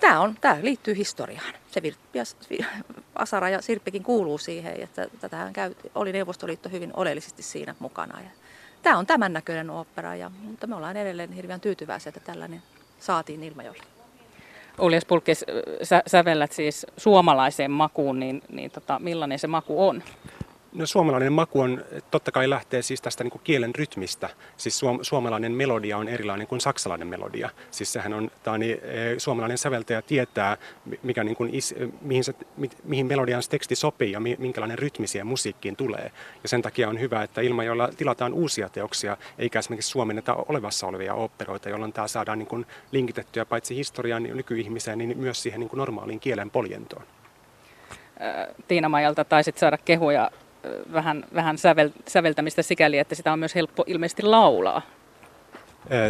Tämä, 0.00 0.20
on, 0.20 0.36
tämä 0.40 0.58
liittyy 0.62 0.96
historiaan. 0.96 1.54
Se 1.70 1.82
Virppi 1.82 2.18
ja 2.18 2.24
Asara 3.14 3.48
ja 3.48 3.62
Sirppikin 3.62 4.02
kuuluu 4.02 4.38
siihen, 4.38 4.80
että 4.82 5.06
tätähän 5.20 5.52
käy, 5.52 5.74
oli 5.94 6.12
Neuvostoliitto 6.12 6.68
hyvin 6.68 6.90
oleellisesti 6.94 7.42
siinä 7.42 7.74
mukana. 7.78 8.20
Ja 8.20 8.30
tämä 8.82 8.98
on 8.98 9.06
tämän 9.06 9.32
näköinen 9.32 9.70
opera, 9.70 10.14
ja, 10.14 10.30
mutta 10.42 10.66
me 10.66 10.76
ollaan 10.76 10.96
edelleen 10.96 11.32
hirveän 11.32 11.60
tyytyväisiä, 11.60 12.10
että 12.16 12.32
tällainen 12.32 12.62
saatiin 13.00 13.44
Ilmajolle. 13.44 13.82
Uljas 14.78 15.04
Pulkis, 15.04 15.44
sä 15.82 16.02
sävellät 16.06 16.52
siis 16.52 16.86
suomalaiseen 16.96 17.70
makuun, 17.70 18.20
niin, 18.20 18.42
niin 18.52 18.70
tota, 18.70 18.98
millainen 18.98 19.38
se 19.38 19.46
maku 19.46 19.88
on? 19.88 20.02
No 20.72 20.86
suomalainen 20.86 21.32
maku 21.32 21.60
on, 21.60 21.84
totta 22.10 22.32
kai 22.32 22.50
lähtee 22.50 22.82
siis 22.82 23.00
tästä 23.00 23.24
niin 23.24 23.30
kuin 23.30 23.42
kielen 23.44 23.74
rytmistä. 23.74 24.28
Siis 24.56 24.78
suom, 24.78 24.98
suomalainen 25.02 25.52
melodia 25.52 25.98
on 25.98 26.08
erilainen 26.08 26.46
kuin 26.46 26.60
saksalainen 26.60 27.08
melodia. 27.08 27.50
Siis 27.70 27.92
sehän 27.92 28.14
on, 28.14 28.30
tämä 28.42 28.54
on 28.54 28.60
niin, 28.60 28.78
suomalainen 29.18 29.58
säveltäjä 29.58 30.02
tietää, 30.02 30.56
mikä 31.02 31.24
niin 31.24 31.36
kuin 31.36 31.54
is, 31.54 31.74
mihin, 32.00 32.24
se, 32.24 32.34
mihin 32.84 33.06
melodian 33.06 33.42
teksti 33.50 33.74
sopii 33.74 34.12
ja 34.12 34.20
minkälainen 34.20 34.78
rytmi 34.78 35.06
siihen 35.06 35.26
musiikkiin 35.26 35.76
tulee. 35.76 36.12
Ja 36.42 36.48
sen 36.48 36.62
takia 36.62 36.88
on 36.88 37.00
hyvä, 37.00 37.22
että 37.22 37.40
ilman 37.40 37.66
jolla 37.66 37.88
tilataan 37.96 38.32
uusia 38.32 38.68
teoksia, 38.68 39.16
eikä 39.38 39.58
esimerkiksi 39.58 39.90
suomenneta 39.90 40.34
olevassa 40.34 40.86
olevia 40.86 41.14
operoita, 41.14 41.68
jolloin 41.68 41.92
tämä 41.92 42.08
saadaan 42.08 42.38
niin 42.38 42.48
kuin 42.48 42.66
linkitettyä 42.92 43.44
paitsi 43.44 43.76
historiaan 43.76 44.22
nykyihmiseen, 44.22 44.98
niin 44.98 45.18
myös 45.18 45.42
siihen 45.42 45.60
niin 45.60 45.70
kuin 45.70 45.78
normaaliin 45.78 46.20
kielen 46.20 46.50
poljentoon. 46.50 47.04
Tiina 48.68 48.88
Majalta 48.88 49.24
taisit 49.24 49.58
saada 49.58 49.78
kehuja 49.78 50.30
vähän, 50.92 51.24
vähän 51.34 51.58
sävel, 51.58 51.90
säveltämistä 52.08 52.62
sikäli, 52.62 52.98
että 52.98 53.14
sitä 53.14 53.32
on 53.32 53.38
myös 53.38 53.54
helppo 53.54 53.84
ilmeisesti 53.86 54.22
laulaa. 54.22 54.82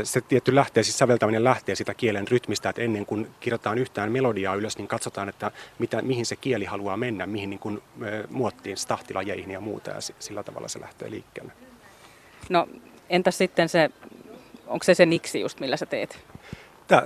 Se 0.05 0.21
tietty 0.21 0.55
lähtee, 0.55 0.83
siis 0.83 0.99
säveltäminen 0.99 1.45
lähtee 1.45 1.75
sitä 1.75 1.95
kielen 1.95 2.29
rytmistä, 2.29 2.69
että 2.69 2.83
ennen 2.83 3.07
kuin 3.07 3.31
kirjoitetaan 3.41 3.79
yhtään 3.79 4.13
melodiaa 4.13 4.55
ylös, 4.55 4.79
niin 4.79 4.89
katsotaan, 4.89 5.29
että 5.29 5.51
mitä, 5.79 6.03
mihin 6.03 6.27
se 6.27 6.37
kieli 6.37 6.65
haluaa 6.65 6.97
mennä, 6.97 7.27
mihin 7.27 7.51
niin 7.51 7.61
kuin, 7.61 7.83
muottiin, 8.31 8.77
tahtilajeihin 8.89 9.51
ja 9.51 9.61
muuta, 9.61 9.91
ja 9.91 9.97
sillä 10.19 10.43
tavalla 10.43 10.69
se 10.69 10.81
lähtee 10.81 11.11
liikkeelle. 11.11 11.53
No 12.49 12.69
entä 13.11 13.31
sitten 13.31 13.69
se, 13.69 13.91
onko 14.67 14.85
se 14.85 14.95
se 14.95 15.07
niksi 15.07 15.41
just, 15.41 15.61
millä 15.61 15.77
sä 15.77 15.87
teet? 15.87 16.19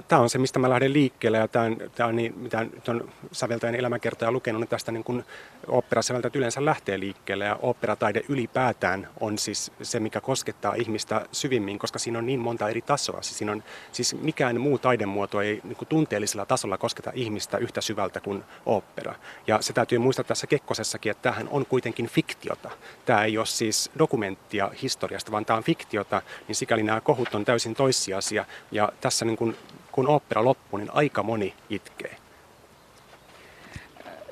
Tämä 0.09 0.23
on 0.23 0.31
se, 0.31 0.39
mistä 0.39 0.59
mä 0.59 0.71
lähden 0.71 0.93
liikkeelle 0.93 1.39
ja 1.39 1.49
tämä 1.49 2.09
on, 2.09 2.17
niin, 2.17 2.39
mitä 2.39 2.67
on 2.89 3.11
säveltäjän 3.33 3.75
elämäkertoja 3.75 4.33
lukenut, 4.33 4.61
niin 4.61 4.69
tästä 4.69 4.93
niin 4.93 5.05
kuin 5.05 5.25
oopperasäveltäjät 5.67 6.37
yleensä 6.37 6.65
lähtee 6.65 7.01
liikkeelle 7.01 7.45
ja 7.45 7.59
oopperataide 7.63 8.23
ylipäätään 8.29 9.09
on 9.21 9.39
siis 9.39 9.73
se, 9.83 10.01
mikä 10.01 10.21
koskettaa 10.21 10.75
ihmistä 10.75 11.27
syvimmin, 11.33 11.79
koska 11.79 11.99
siinä 11.99 12.19
on 12.19 12.27
niin 12.27 12.41
monta 12.41 12.69
eri 12.69 12.83
tasoa. 12.83 13.23
Siis, 13.23 13.39
siinä 13.39 13.53
on, 13.53 13.63
siis 13.93 14.15
mikään 14.21 14.61
muu 14.61 14.79
taidemuoto 14.79 15.41
ei 15.41 15.61
niin 15.65 15.77
kuin 15.77 15.89
tunteellisella 15.89 16.47
tasolla 16.47 16.79
kosketa 16.79 17.11
ihmistä 17.15 17.59
yhtä 17.59 17.81
syvältä 17.81 18.21
kuin 18.21 18.45
opera. 18.67 19.15
Ja 19.47 19.63
se 19.63 19.73
täytyy 19.73 19.99
muistaa 19.99 20.25
tässä 20.25 20.47
Kekkosessakin, 20.47 21.11
että 21.11 21.23
tämähän 21.23 21.49
on 21.51 21.67
kuitenkin 21.67 22.07
fiktiota. 22.07 22.71
Tämä 23.05 23.25
ei 23.25 23.39
ole 23.39 23.47
siis 23.47 23.91
dokumenttia 23.99 24.71
historiasta, 24.83 25.33
vaan 25.33 25.45
tämä 25.45 25.57
on 25.57 25.65
fiktiota, 25.65 26.23
niin 26.49 26.57
sikäli 26.57 26.83
nämä 26.83 27.01
kohut 27.01 27.35
on 27.35 27.45
täysin 27.45 27.75
toissijaisia. 27.75 28.45
Ja 28.73 28.93
tässä 29.01 29.25
niin 29.25 29.37
kuin 29.37 29.57
kun 29.93 30.09
opera 30.09 30.45
loppuu, 30.45 30.79
niin 30.79 30.91
aika 30.93 31.23
moni 31.23 31.55
itkee. 31.71 32.17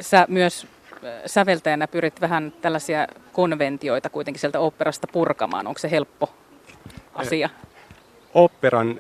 Sä 0.01 0.27
myös 0.29 0.67
äh, 1.05 1.23
säveltäjänä 1.27 1.89
pyrit 1.89 2.21
vähän 2.21 2.53
tällaisia 2.61 3.07
konventioita 3.33 4.11
kuitenkin 4.11 4.41
sieltä 4.41 4.61
operasta 4.61 5.07
purkamaan. 5.13 5.67
Onko 5.67 5.79
se 5.79 5.91
helppo 5.91 6.31
asia? 7.15 7.51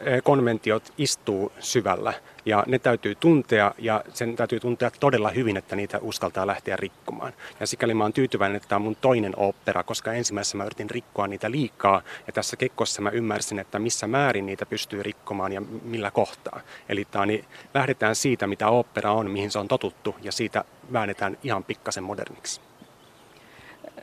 Eh, 0.00 0.22
konventiot 0.22 0.92
istuu 0.98 1.52
syvällä 1.58 2.12
ja 2.46 2.64
ne 2.66 2.78
täytyy 2.78 3.14
tuntea 3.14 3.74
ja 3.78 4.04
sen 4.14 4.36
täytyy 4.36 4.60
tuntea 4.60 4.90
todella 5.00 5.30
hyvin, 5.30 5.56
että 5.56 5.76
niitä 5.76 5.98
uskaltaa 5.98 6.46
lähteä 6.46 6.76
rikkomaan. 6.76 7.32
Ja 7.60 7.66
sikäli 7.66 7.94
mä 7.94 8.04
oon 8.04 8.12
tyytyväinen, 8.12 8.56
että 8.56 8.68
tämä 8.68 8.76
on 8.76 8.82
mun 8.82 8.96
toinen 9.00 9.34
opera, 9.36 9.82
koska 9.82 10.12
ensimmäisessä 10.12 10.56
mä 10.56 10.64
yritin 10.64 10.90
rikkoa 10.90 11.26
niitä 11.26 11.50
liikaa 11.50 12.02
ja 12.26 12.32
tässä 12.32 12.56
kekkossa 12.56 13.02
mä 13.02 13.10
ymmärsin, 13.10 13.58
että 13.58 13.78
missä 13.78 14.06
määrin 14.06 14.46
niitä 14.46 14.66
pystyy 14.66 15.02
rikkomaan 15.02 15.52
ja 15.52 15.62
millä 15.82 16.10
kohtaa. 16.10 16.60
Eli 16.88 17.04
tää 17.10 17.26
niin 17.26 17.44
lähdetään 17.74 18.14
siitä, 18.14 18.46
mitä 18.46 18.68
opera 18.68 19.12
on, 19.12 19.30
mihin 19.30 19.50
se 19.50 19.58
on 19.58 19.68
totuttu 19.68 20.14
ja 20.22 20.32
siitä 20.32 20.64
väännetään 20.92 21.38
ihan 21.42 21.64
pikkasen 21.64 22.04
moderniksi. 22.04 22.60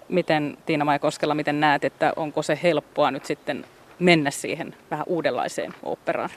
Miten 0.09 0.57
Tiina 0.65 0.99
Koskela, 0.99 1.35
miten 1.35 1.59
näet, 1.59 1.83
että 1.83 2.13
onko 2.15 2.43
se 2.43 2.59
helppoa 2.63 3.11
nyt 3.11 3.25
sitten 3.25 3.65
mennä 3.99 4.31
siihen 4.31 4.75
vähän 4.91 5.05
uudenlaiseen 5.07 5.73
operaan? 5.83 6.29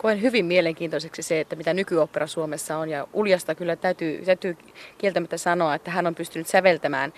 koen 0.00 0.22
hyvin 0.22 0.44
mielenkiintoiseksi 0.44 1.22
se, 1.22 1.40
että 1.40 1.56
mitä 1.56 1.74
nykyopera 1.74 2.26
Suomessa 2.26 2.78
on. 2.78 2.88
Ja 2.88 3.06
Uljasta 3.12 3.54
kyllä 3.54 3.76
täytyy, 3.76 4.22
täytyy 4.24 4.56
kieltämättä 4.98 5.36
sanoa, 5.36 5.74
että 5.74 5.90
hän 5.90 6.06
on 6.06 6.14
pystynyt 6.14 6.46
säveltämään 6.46 7.12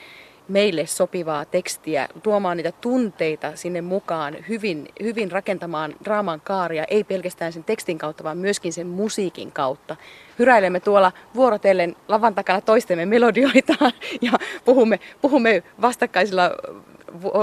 meille 0.49 0.87
sopivaa 0.87 1.45
tekstiä, 1.45 2.09
tuomaan 2.23 2.57
niitä 2.57 2.73
tunteita 2.73 3.57
sinne 3.57 3.81
mukaan, 3.81 4.37
hyvin, 4.49 4.89
hyvin 5.03 5.33
rakentamaan 5.33 5.95
draaman 6.05 6.41
kaaria, 6.41 6.85
ei 6.85 7.05
pelkästään 7.05 7.53
sen 7.53 7.65
tekstin 7.65 7.99
kautta, 7.99 8.25
vaan 8.25 8.39
myöskin 8.39 8.73
sen 8.73 8.87
musiikin 8.87 9.53
kautta. 9.53 9.97
Hyräilemme 10.39 10.81
tuolla 10.81 11.13
vuorotellen 11.35 11.97
lavan 12.09 12.35
takana 12.35 12.61
toistemme 12.61 13.07
melodioita 13.07 13.75
ja 14.23 14.33
puhumme, 14.65 15.01
puhumme 15.21 15.63
vastakkaisilla 15.81 16.51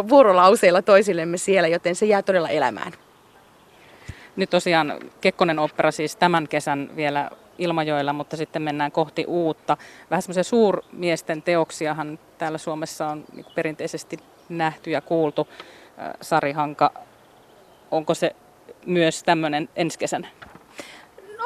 vuorolauseilla 0.09 0.81
toisillemme 0.81 1.37
siellä, 1.37 1.67
joten 1.67 1.95
se 1.95 2.05
jää 2.05 2.21
todella 2.21 2.49
elämään. 2.49 2.91
Nyt 4.35 4.49
tosiaan 4.49 4.99
Kekkonen 5.21 5.59
opera 5.59 5.91
siis 5.91 6.15
tämän 6.15 6.47
kesän 6.47 6.89
vielä 6.95 7.29
Ilmajoilla, 7.57 8.13
mutta 8.13 8.37
sitten 8.37 8.61
mennään 8.61 8.91
kohti 8.91 9.25
uutta. 9.27 9.77
Vähän 10.09 10.21
semmoisia 10.21 10.43
suurmiesten 10.43 11.41
teoksiahan 11.41 12.19
täällä 12.37 12.57
Suomessa 12.57 13.07
on 13.07 13.25
niin 13.33 13.45
perinteisesti 13.55 14.19
nähty 14.49 14.91
ja 14.91 15.01
kuultu. 15.01 15.47
Sari 16.21 16.51
Hanka, 16.51 16.91
onko 17.91 18.13
se 18.13 18.35
myös 18.85 19.23
tämmöinen 19.23 19.69
ensi 19.75 19.99
kesänä? 19.99 20.27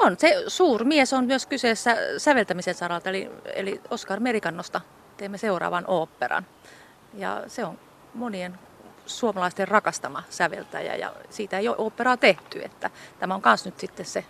On, 0.02 0.16
se 0.20 0.44
suurmies 0.48 1.14
on 1.14 1.26
myös 1.26 1.46
kyseessä 1.46 1.98
säveltämisen 2.18 2.76
saralta, 2.76 3.10
eli, 3.10 3.32
eli 3.56 3.82
Oskar 3.90 4.20
Merikannosta 4.20 4.82
teemme 5.18 5.38
seuraavan 5.38 5.84
oopperan. 5.88 6.46
Ja 7.14 7.44
se 7.48 7.66
on 7.66 7.80
monien 8.14 8.60
suomalaisten 9.06 9.68
rakastama 9.68 10.24
säveltäjä 10.30 10.96
ja 10.96 11.14
siitä 11.30 11.58
ei 11.58 11.68
ole 11.68 11.78
oopperaa 11.78 12.18
tehty, 12.18 12.62
että 12.64 12.90
tämä 13.20 13.36
on 13.36 13.42
myös 13.46 13.66
nyt 13.66 13.80
sitten 13.80 14.06
se 14.06 14.26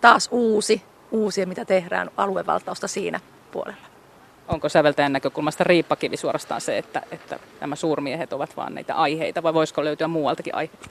taas 0.00 0.28
uusi, 0.30 0.82
uusi 1.10 1.46
mitä 1.46 1.64
tehdään 1.64 2.10
aluevaltausta 2.16 2.88
siinä 2.88 3.20
puolella. 3.52 3.90
Onko 4.48 4.68
säveltäjän 4.68 5.12
näkökulmasta 5.12 5.64
riippakivi 5.64 6.16
suorastaan 6.16 6.60
se, 6.60 6.78
että, 6.78 7.02
että 7.10 7.38
nämä 7.60 7.76
suurmiehet 7.76 8.32
ovat 8.32 8.56
vain 8.56 8.74
näitä 8.74 8.94
aiheita 8.94 9.42
vai 9.42 9.54
voisiko 9.54 9.84
löytyä 9.84 10.08
muualtakin 10.08 10.54
aiheita? 10.54 10.88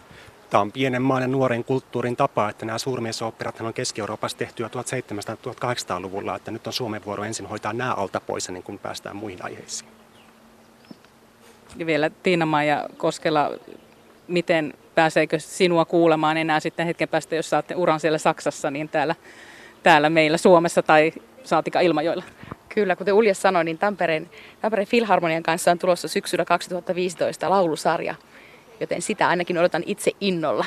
Tämä 0.49 0.61
on 0.61 0.71
pienen 0.71 1.01
maan 1.01 1.21
ja 1.21 1.27
nuoren 1.27 1.63
kulttuurin 1.63 2.15
tapa, 2.15 2.49
että 2.49 2.65
nämä 2.65 2.77
suurmiesoopperat 2.77 3.61
on 3.61 3.73
Keski-Euroopassa 3.73 4.37
tehty 4.37 4.63
jo 4.63 4.67
1700-1800-luvulla, 4.67 6.35
että 6.35 6.51
nyt 6.51 6.67
on 6.67 6.73
Suomen 6.73 7.05
vuoro 7.05 7.23
ensin 7.23 7.45
hoitaa 7.45 7.73
nämä 7.73 7.93
alta 7.93 8.19
pois 8.19 8.47
ennen 8.47 8.63
kuin 8.63 8.79
päästään 8.79 9.15
muihin 9.15 9.45
aiheisiin. 9.45 9.98
Vielä 11.85 12.09
tiina 12.23 12.63
ja 12.63 12.85
Koskela, 12.97 13.51
miten 14.27 14.73
pääseekö 14.95 15.39
sinua 15.39 15.85
kuulemaan 15.85 16.37
enää 16.37 16.59
sitten 16.59 16.85
hetken 16.85 17.09
päästä, 17.09 17.35
jos 17.35 17.49
saatte 17.49 17.75
uran 17.75 17.99
siellä 17.99 18.17
Saksassa, 18.17 18.71
niin 18.71 18.89
täällä, 18.89 19.15
täällä 19.83 20.09
meillä 20.09 20.37
Suomessa 20.37 20.83
tai 20.83 21.13
saatika 21.43 21.79
Ilmajoilla? 21.79 22.23
Kyllä, 22.69 22.95
kuten 22.95 23.13
Ulja 23.13 23.35
sanoi, 23.35 23.63
niin 23.63 23.77
Tampereen, 23.77 24.29
Tampereen 24.61 24.87
Filharmonian 24.87 25.43
kanssa 25.43 25.71
on 25.71 25.79
tulossa 25.79 26.07
syksyllä 26.07 26.45
2015 26.45 27.49
laulusarja, 27.49 28.15
joten 28.79 29.01
sitä 29.01 29.27
ainakin 29.27 29.57
odotan 29.57 29.83
itse 29.85 30.11
innolla. 30.21 30.65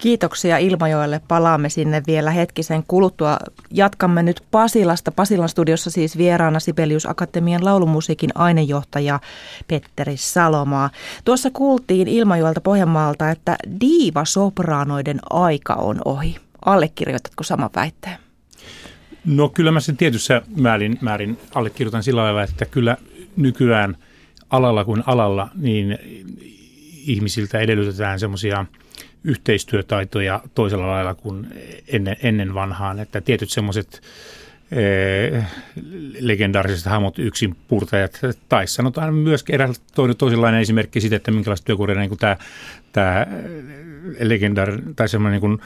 Kiitoksia 0.00 0.58
Ilmajoelle. 0.58 1.20
Palaamme 1.28 1.68
sinne 1.68 2.02
vielä 2.06 2.30
hetkisen 2.30 2.84
kuluttua. 2.88 3.36
Jatkamme 3.70 4.22
nyt 4.22 4.42
Pasilasta. 4.50 5.12
Pasilan 5.12 5.48
studiossa 5.48 5.90
siis 5.90 6.18
vieraana 6.18 6.60
Sibelius 6.60 7.06
Akatemian 7.06 7.64
laulumusiikin 7.64 8.30
ainejohtaja 8.34 9.20
Petteri 9.68 10.16
Salomaa. 10.16 10.90
Tuossa 11.24 11.50
kuultiin 11.50 12.08
Ilmajoelta 12.08 12.60
Pohjanmaalta, 12.60 13.30
että 13.30 13.56
diiva-sopraanoiden 13.80 15.18
aika 15.30 15.74
on 15.74 16.00
ohi. 16.04 16.36
Allekirjoitatko 16.64 17.44
saman 17.44 17.70
väitteen? 17.76 18.16
No 19.24 19.48
kyllä 19.48 19.72
mä 19.72 19.80
sen 19.80 19.96
tietyssä 19.96 20.42
määrin, 20.56 20.98
määrin 21.00 21.38
allekirjoitan 21.54 22.02
sillä 22.02 22.22
lailla, 22.22 22.42
että 22.42 22.64
kyllä 22.64 22.96
nykyään 23.36 23.96
alalla 24.50 24.84
kuin 24.84 25.02
alalla, 25.06 25.48
niin 25.54 25.98
ihmisiltä 27.06 27.58
edellytetään 27.58 28.20
semmoisia 28.20 28.66
yhteistyötaitoja 29.24 30.40
toisella 30.54 30.88
lailla 30.88 31.14
kuin 31.14 31.46
ennen, 31.88 32.16
ennen 32.22 32.54
vanhaan. 32.54 33.00
Että 33.00 33.20
tietyt 33.20 33.50
semmoiset 33.50 34.02
eh, 34.72 35.44
legendaariset 36.20 36.86
hahmot 36.86 37.18
yksin 37.18 37.56
purtajat, 37.68 38.20
tai 38.48 38.66
sanotaan 38.66 39.14
myös 39.14 39.44
toinen 39.94 40.16
toisenlainen 40.16 40.60
esimerkki 40.60 41.00
siitä, 41.00 41.16
että 41.16 41.30
minkälaista 41.30 41.64
työkuria 41.64 41.98
niin 41.98 42.18
tämä, 42.18 42.36
tämä 42.92 43.26
legendaarinen 44.20 44.94
tai 44.94 45.08
semmoinen 45.08 45.40
niin 45.40 45.60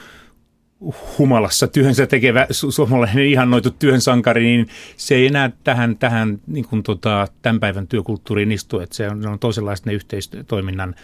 humalassa 1.17 1.67
työnsä 1.67 2.07
tekevä 2.07 2.47
su- 2.51 2.71
suomalainen 2.71 3.25
ihannoitu 3.25 3.71
työnsankari, 3.71 4.43
niin 4.43 4.67
se 4.97 5.15
ei 5.15 5.27
enää 5.27 5.51
tähän, 5.63 5.97
tähän 5.97 6.39
niin 6.47 6.65
kuin 6.65 6.83
tota, 6.83 7.27
tämän 7.41 7.59
päivän 7.59 7.87
työkulttuuriin 7.87 8.51
istu, 8.51 8.79
että 8.79 8.95
se 8.95 9.09
on, 9.09 9.27
on 9.27 9.39
toisenlaiset 9.39 9.85
ne 9.85 9.93
yhteistoiminnan 9.93 10.95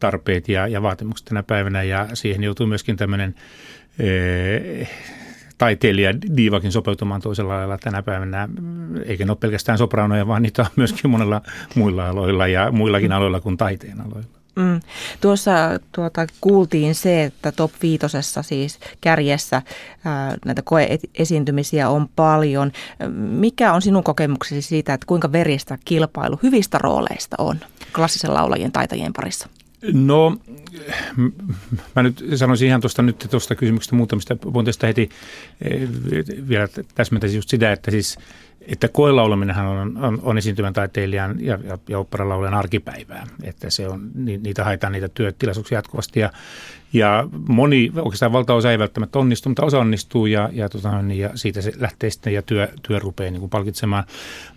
tarpeet 0.00 0.48
ja, 0.48 0.66
ja 0.66 0.82
vaatimukset 0.82 1.24
tänä 1.24 1.42
päivänä 1.42 1.82
ja 1.82 2.08
siihen 2.14 2.42
joutuu 2.42 2.66
myöskin 2.66 2.96
tämmöinen 2.96 3.34
taiteilija 5.58 6.14
diivakin 6.36 6.72
sopeutumaan 6.72 7.20
toisella 7.20 7.56
lailla 7.56 7.78
tänä 7.78 8.02
päivänä, 8.02 8.48
eikä 9.04 9.24
ne 9.24 9.30
ole 9.30 9.38
pelkästään 9.40 9.78
sopranoja, 9.78 10.26
vaan 10.26 10.42
niitä 10.42 10.62
on 10.62 10.68
myöskin 10.76 11.10
monella 11.10 11.42
muilla 11.74 12.08
aloilla 12.08 12.46
ja 12.46 12.72
muillakin 12.72 13.12
aloilla 13.12 13.40
kuin 13.40 13.56
taiteen 13.56 14.00
aloilla. 14.00 14.40
Mm. 14.56 14.80
Tuossa 15.20 15.52
tuota, 15.92 16.26
kuultiin 16.40 16.94
se, 16.94 17.24
että 17.24 17.52
top 17.52 17.72
viitosessa 17.82 18.42
siis 18.42 18.78
kärjessä 19.00 19.62
ää, 20.04 20.36
näitä 20.44 20.62
koeesiintymisiä 20.62 21.88
on 21.88 22.08
paljon. 22.16 22.72
Mikä 23.16 23.72
on 23.72 23.82
sinun 23.82 24.04
kokemuksesi 24.04 24.62
siitä, 24.62 24.94
että 24.94 25.06
kuinka 25.06 25.32
veristä 25.32 25.78
kilpailu 25.84 26.38
hyvistä 26.42 26.78
rooleista 26.78 27.36
on 27.38 27.60
klassisen 27.94 28.34
laulajien 28.34 28.72
taitajien 28.72 29.12
parissa? 29.12 29.48
No, 29.92 30.36
mä 31.96 32.02
nyt 32.02 32.24
sanoisin 32.34 32.68
ihan 32.68 32.80
tuosta 32.80 33.02
nyt 33.02 33.26
tuosta 33.30 33.54
kysymyksestä 33.54 33.96
muutamista 33.96 34.36
pointeista 34.36 34.86
heti 34.86 35.08
eh, 35.62 35.88
vielä 36.48 36.68
täsmentäisin 36.94 37.38
just 37.38 37.48
sitä, 37.48 37.72
että 37.72 37.90
siis 37.90 38.18
että 38.60 38.88
koelaulaminenhan 38.88 39.66
on, 39.66 39.96
on, 39.96 40.18
on 40.22 40.38
esiintyvän 40.38 40.72
taiteilijan 40.72 41.36
ja, 41.40 41.58
ja, 41.64 41.78
ja 41.88 41.98
operalaulajan 41.98 42.54
arkipäivää. 42.54 43.26
Että 43.42 43.70
se 43.70 43.88
on, 43.88 44.10
ni, 44.14 44.38
niitä 44.38 44.64
haetaan 44.64 44.92
niitä 44.92 45.08
työtilaisuuksia 45.08 45.78
jatkuvasti 45.78 46.20
ja, 46.20 46.32
ja 46.92 47.28
moni, 47.48 47.92
oikeastaan 47.96 48.32
valtaosa 48.32 48.72
ei 48.72 48.78
välttämättä 48.78 49.18
onnistu, 49.18 49.48
mutta 49.48 49.64
osa 49.64 49.78
onnistuu 49.78 50.26
ja, 50.26 50.48
ja, 50.52 50.68
tota, 50.68 51.02
niin, 51.02 51.20
ja 51.20 51.30
siitä 51.34 51.60
se 51.60 51.72
lähtee 51.76 52.10
sitten 52.10 52.34
ja 52.34 52.42
työ, 52.42 52.68
työ 52.88 52.98
rupeaa 52.98 53.30
niin 53.30 53.40
kuin 53.40 53.50
palkitsemaan. 53.50 54.04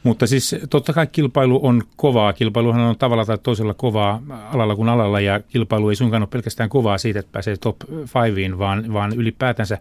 Mutta 0.03 0.27
siis 0.27 0.55
totta 0.69 0.93
kai 0.93 1.07
kilpailu 1.07 1.59
on 1.63 1.83
kovaa. 1.95 2.33
Kilpailuhan 2.33 2.81
on 2.81 2.97
tavalla 2.97 3.25
tai 3.25 3.37
toisella 3.37 3.73
kovaa 3.73 4.21
alalla 4.53 4.75
kuin 4.75 4.89
alalla 4.89 5.19
ja 5.19 5.39
kilpailu 5.39 5.89
ei 5.89 5.95
suinkaan 5.95 6.23
ole 6.23 6.27
pelkästään 6.27 6.69
kovaa 6.69 6.97
siitä, 6.97 7.19
että 7.19 7.31
pääsee 7.31 7.57
top 7.57 7.77
5, 8.35 8.57
vaan, 8.57 8.93
vaan 8.93 9.13
ylipäätänsä 9.13 9.77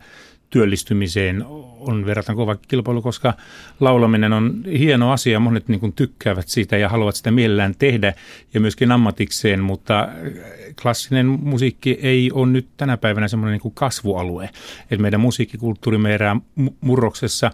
työllistymiseen 0.52 1.44
on 1.80 2.06
verrattuna 2.06 2.36
kova 2.36 2.56
kilpailu, 2.56 3.02
koska 3.02 3.34
laulaminen 3.80 4.32
on 4.32 4.64
hieno 4.78 5.12
asia. 5.12 5.40
Monet 5.40 5.68
niin 5.68 5.80
kuin 5.80 5.92
tykkäävät 5.92 6.48
siitä 6.48 6.76
ja 6.76 6.88
haluavat 6.88 7.16
sitä 7.16 7.30
mielellään 7.30 7.74
tehdä 7.78 8.14
ja 8.54 8.60
myöskin 8.60 8.92
ammatikseen, 8.92 9.60
mutta 9.60 10.08
klassinen 10.82 11.26
musiikki 11.26 11.98
ei 12.02 12.30
ole 12.32 12.46
nyt 12.46 12.66
tänä 12.76 12.96
päivänä 12.96 13.28
semmoinen 13.28 13.60
niin 13.62 13.74
kasvualue. 13.74 14.50
Et 14.90 15.00
meidän 15.00 15.20
musiikkikulttuuri 15.20 15.98
meidän 15.98 16.40
murroksessa 16.80 17.50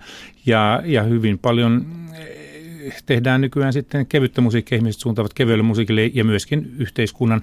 ja, 0.46 0.82
ja 0.84 1.02
hyvin 1.02 1.38
paljon 1.38 1.86
eh, 2.14 3.02
tehdään 3.06 3.40
nykyään 3.40 3.72
sitten 3.72 4.06
kevyttä 4.06 4.40
musiikkia, 4.40 4.76
ihmiset 4.76 5.00
suuntaavat 5.00 5.34
kevyelle 5.34 5.62
musiikille 5.62 6.10
ja 6.14 6.24
myöskin 6.24 6.74
yhteiskunnan 6.78 7.42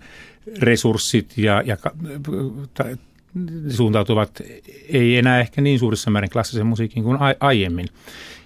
resurssit 0.60 1.38
ja, 1.38 1.63
ja 1.65 1.78
suuntautuvat 3.69 4.41
ei 4.89 5.17
enää 5.17 5.39
ehkä 5.39 5.62
niin 5.62 5.80
suurissa 5.80 6.12
määrin 6.12 6.30
klassisen 6.30 6.67
musiikin 6.67 7.04
kuin 7.04 7.17
aiemmin 7.39 7.88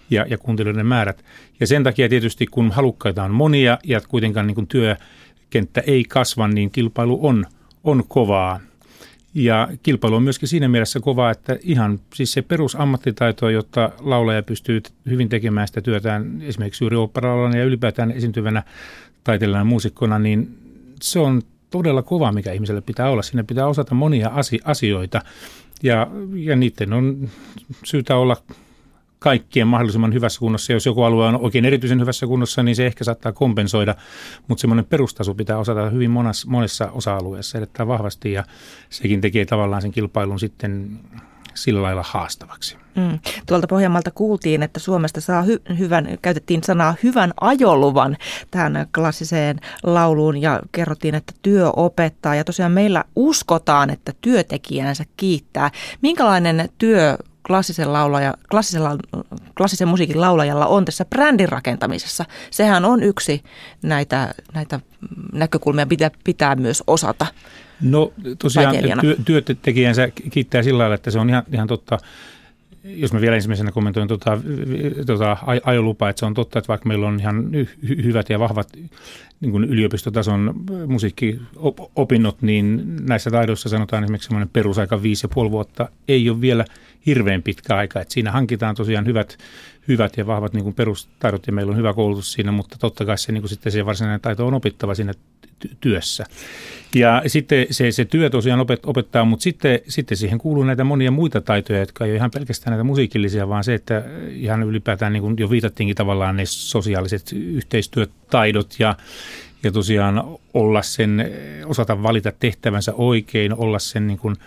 ja, 0.09 0.25
ja 0.29 0.37
kuuntelijoiden 0.37 0.85
määrät. 0.85 1.25
Ja 1.59 1.67
sen 1.67 1.83
takia 1.83 2.09
tietysti 2.09 2.45
kun 2.47 2.71
halukkaita 2.71 3.23
on 3.23 3.31
monia 3.31 3.77
ja 3.83 4.01
kuitenkaan 4.01 4.47
niin 4.47 4.55
kuin 4.55 4.67
työkenttä 4.67 5.81
ei 5.87 6.03
kasva, 6.03 6.47
niin 6.47 6.71
kilpailu 6.71 7.19
on, 7.27 7.45
on 7.83 8.03
kovaa. 8.07 8.59
Ja 9.33 9.67
kilpailu 9.83 10.15
on 10.15 10.23
myöskin 10.23 10.47
siinä 10.47 10.67
mielessä 10.67 10.99
kovaa, 10.99 11.31
että 11.31 11.57
ihan 11.61 11.99
siis 12.13 12.33
se 12.33 12.41
perusammattitaito, 12.41 13.49
jotta 13.49 13.91
laulaja 13.99 14.43
pystyy 14.43 14.81
hyvin 15.09 15.29
tekemään 15.29 15.67
sitä 15.67 15.81
työtään 15.81 16.41
esimerkiksi 16.41 16.83
juuri 16.83 16.97
ja 17.57 17.63
ylipäätään 17.63 18.11
esiintyvänä 18.11 18.63
taiteilijana 19.23 19.63
muusikkona, 19.63 20.19
niin 20.19 20.57
se 21.01 21.19
on 21.19 21.41
todella 21.69 22.01
kova, 22.01 22.31
mikä 22.31 22.51
ihmiselle 22.51 22.81
pitää 22.81 23.09
olla. 23.09 23.21
Sinne 23.21 23.43
pitää 23.43 23.67
osata 23.67 23.95
monia 23.95 24.31
asioita 24.63 25.21
ja, 25.83 26.07
ja 26.33 26.55
niiden 26.55 26.93
on 26.93 27.29
syytä 27.85 28.15
olla 28.15 28.37
kaikkien 29.19 29.67
mahdollisimman 29.67 30.13
hyvässä 30.13 30.39
kunnossa. 30.39 30.73
Jos 30.73 30.85
joku 30.85 31.03
alue 31.03 31.25
on 31.25 31.39
oikein 31.41 31.65
erityisen 31.65 31.99
hyvässä 31.99 32.27
kunnossa, 32.27 32.63
niin 32.63 32.75
se 32.75 32.85
ehkä 32.85 33.03
saattaa 33.03 33.31
kompensoida, 33.31 33.95
mutta 34.47 34.61
semmoinen 34.61 34.85
perustaso 34.85 35.33
pitää 35.35 35.57
osata 35.57 35.89
hyvin 35.89 36.11
monessa, 36.11 36.49
monessa 36.49 36.91
osa-alueessa 36.91 37.57
erittäin 37.57 37.87
vahvasti 37.87 38.31
ja 38.31 38.43
sekin 38.89 39.21
tekee 39.21 39.45
tavallaan 39.45 39.81
sen 39.81 39.91
kilpailun 39.91 40.39
sitten 40.39 40.99
sillä 41.53 41.81
lailla 41.81 42.03
haastavaksi. 42.07 42.77
Mm. 42.95 43.19
Tuolta 43.45 43.67
Pohjanmaalta 43.67 44.11
kuultiin, 44.11 44.63
että 44.63 44.79
Suomesta 44.79 45.21
saa 45.21 45.43
hy- 45.43 45.77
hyvän, 45.77 46.17
käytettiin 46.21 46.63
sanaa 46.63 46.95
hyvän 47.03 47.33
ajoluvan 47.41 48.17
tähän 48.51 48.87
klassiseen 48.95 49.59
lauluun 49.83 50.41
ja 50.41 50.59
kerrottiin, 50.71 51.15
että 51.15 51.33
työ 51.41 51.69
opettaa. 51.75 52.35
Ja 52.35 52.43
tosiaan 52.43 52.71
meillä 52.71 53.03
uskotaan, 53.15 53.89
että 53.89 54.13
työtekijänsä 54.21 55.03
kiittää. 55.17 55.71
Minkälainen 56.01 56.69
työ 56.77 57.17
klassisen, 57.49 57.93
laulaja, 57.93 58.33
klassisen, 58.51 58.81
klassisen 59.57 59.87
musiikin 59.87 60.21
laulajalla 60.21 60.65
on 60.67 60.85
tässä 60.85 61.05
brändin 61.05 61.49
rakentamisessa? 61.49 62.25
Sehän 62.51 62.85
on 62.85 63.03
yksi 63.03 63.43
näitä, 63.81 64.33
näitä 64.53 64.79
näkökulmia, 65.33 65.85
pitää, 65.85 66.11
pitää 66.23 66.55
myös 66.55 66.83
osata. 66.87 67.25
No 67.81 68.13
tosiaan 68.39 68.75
työ, 69.01 69.41
työtekijänsä 69.41 70.09
kiittää 70.31 70.63
sillä 70.63 70.77
lailla, 70.77 70.95
että 70.95 71.11
se 71.11 71.19
on 71.19 71.29
ihan, 71.29 71.43
ihan 71.51 71.67
totta 71.67 71.97
jos 72.83 73.13
mä 73.13 73.21
vielä 73.21 73.35
ensimmäisenä 73.35 73.71
kommentoin 73.71 74.07
tuota, 74.07 74.37
tuota 75.05 75.37
ajolupaa, 75.63 76.09
että 76.09 76.19
se 76.19 76.25
on 76.25 76.33
totta, 76.33 76.59
että 76.59 76.67
vaikka 76.67 76.87
meillä 76.87 77.07
on 77.07 77.19
ihan 77.19 77.49
hy- 77.53 78.03
hyvät 78.03 78.29
ja 78.29 78.39
vahvat 78.39 78.67
niin 79.41 79.51
kuin 79.51 79.63
yliopistotason 79.63 80.53
musiikkiopinnot, 80.87 82.41
niin 82.41 82.95
näissä 83.05 83.31
taidoissa 83.31 83.69
sanotaan 83.69 84.03
esimerkiksi 84.03 84.27
semmoinen 84.27 84.49
perusaika 84.53 85.03
viisi 85.03 85.25
ja 85.25 85.29
puoli 85.33 85.51
vuotta 85.51 85.89
ei 86.07 86.29
ole 86.29 86.41
vielä 86.41 86.65
hirveän 87.05 87.43
pitkä 87.43 87.75
aika. 87.75 88.01
Että 88.01 88.13
siinä 88.13 88.31
hankitaan 88.31 88.75
tosiaan 88.75 89.05
hyvät, 89.05 89.37
hyvät 89.87 90.17
ja 90.17 90.27
vahvat 90.27 90.53
niin 90.53 90.73
perustaidot 90.73 91.47
ja 91.47 91.53
meillä 91.53 91.71
on 91.71 91.77
hyvä 91.77 91.93
koulutus 91.93 92.33
siinä, 92.33 92.51
mutta 92.51 92.77
totta 92.79 93.05
kai 93.05 93.17
se, 93.17 93.31
niin 93.31 93.41
kuin 93.41 93.49
sitten 93.49 93.71
se 93.71 93.85
varsinainen 93.85 94.21
taito 94.21 94.47
on 94.47 94.53
opittava 94.53 94.95
siinä 94.95 95.13
työssä. 95.81 96.25
Ja 96.95 97.21
sitten 97.27 97.67
se, 97.71 97.91
se 97.91 98.05
työ 98.05 98.29
tosiaan 98.29 98.59
opet, 98.59 98.79
opettaa, 98.85 99.25
mutta 99.25 99.43
sitten, 99.43 99.79
sitten 99.87 100.17
siihen 100.17 100.39
kuuluu 100.39 100.63
näitä 100.63 100.83
monia 100.83 101.11
muita 101.11 101.41
taitoja, 101.41 101.79
jotka 101.79 102.05
ei 102.05 102.11
ole 102.11 102.15
ihan 102.15 102.31
pelkästään 102.31 102.71
näitä 102.71 102.83
musiikillisia, 102.83 103.49
vaan 103.49 103.63
se, 103.63 103.73
että 103.73 104.03
ihan 104.29 104.63
ylipäätään 104.63 105.13
niin 105.13 105.23
kuin 105.23 105.35
jo 105.39 105.49
viitattiinkin 105.49 105.95
tavallaan 105.95 106.37
ne 106.37 106.45
sosiaaliset 106.45 107.31
yhteistyötaidot 107.33 108.75
ja, 108.79 108.95
ja 109.63 109.71
tosiaan 109.71 110.23
olla 110.53 110.81
sen, 110.81 111.31
osata 111.65 112.03
valita 112.03 112.31
tehtävänsä 112.39 112.93
oikein, 112.93 113.53
olla 113.53 113.79
sen 113.79 114.07
niin 114.07 114.19
kuin– 114.19 114.35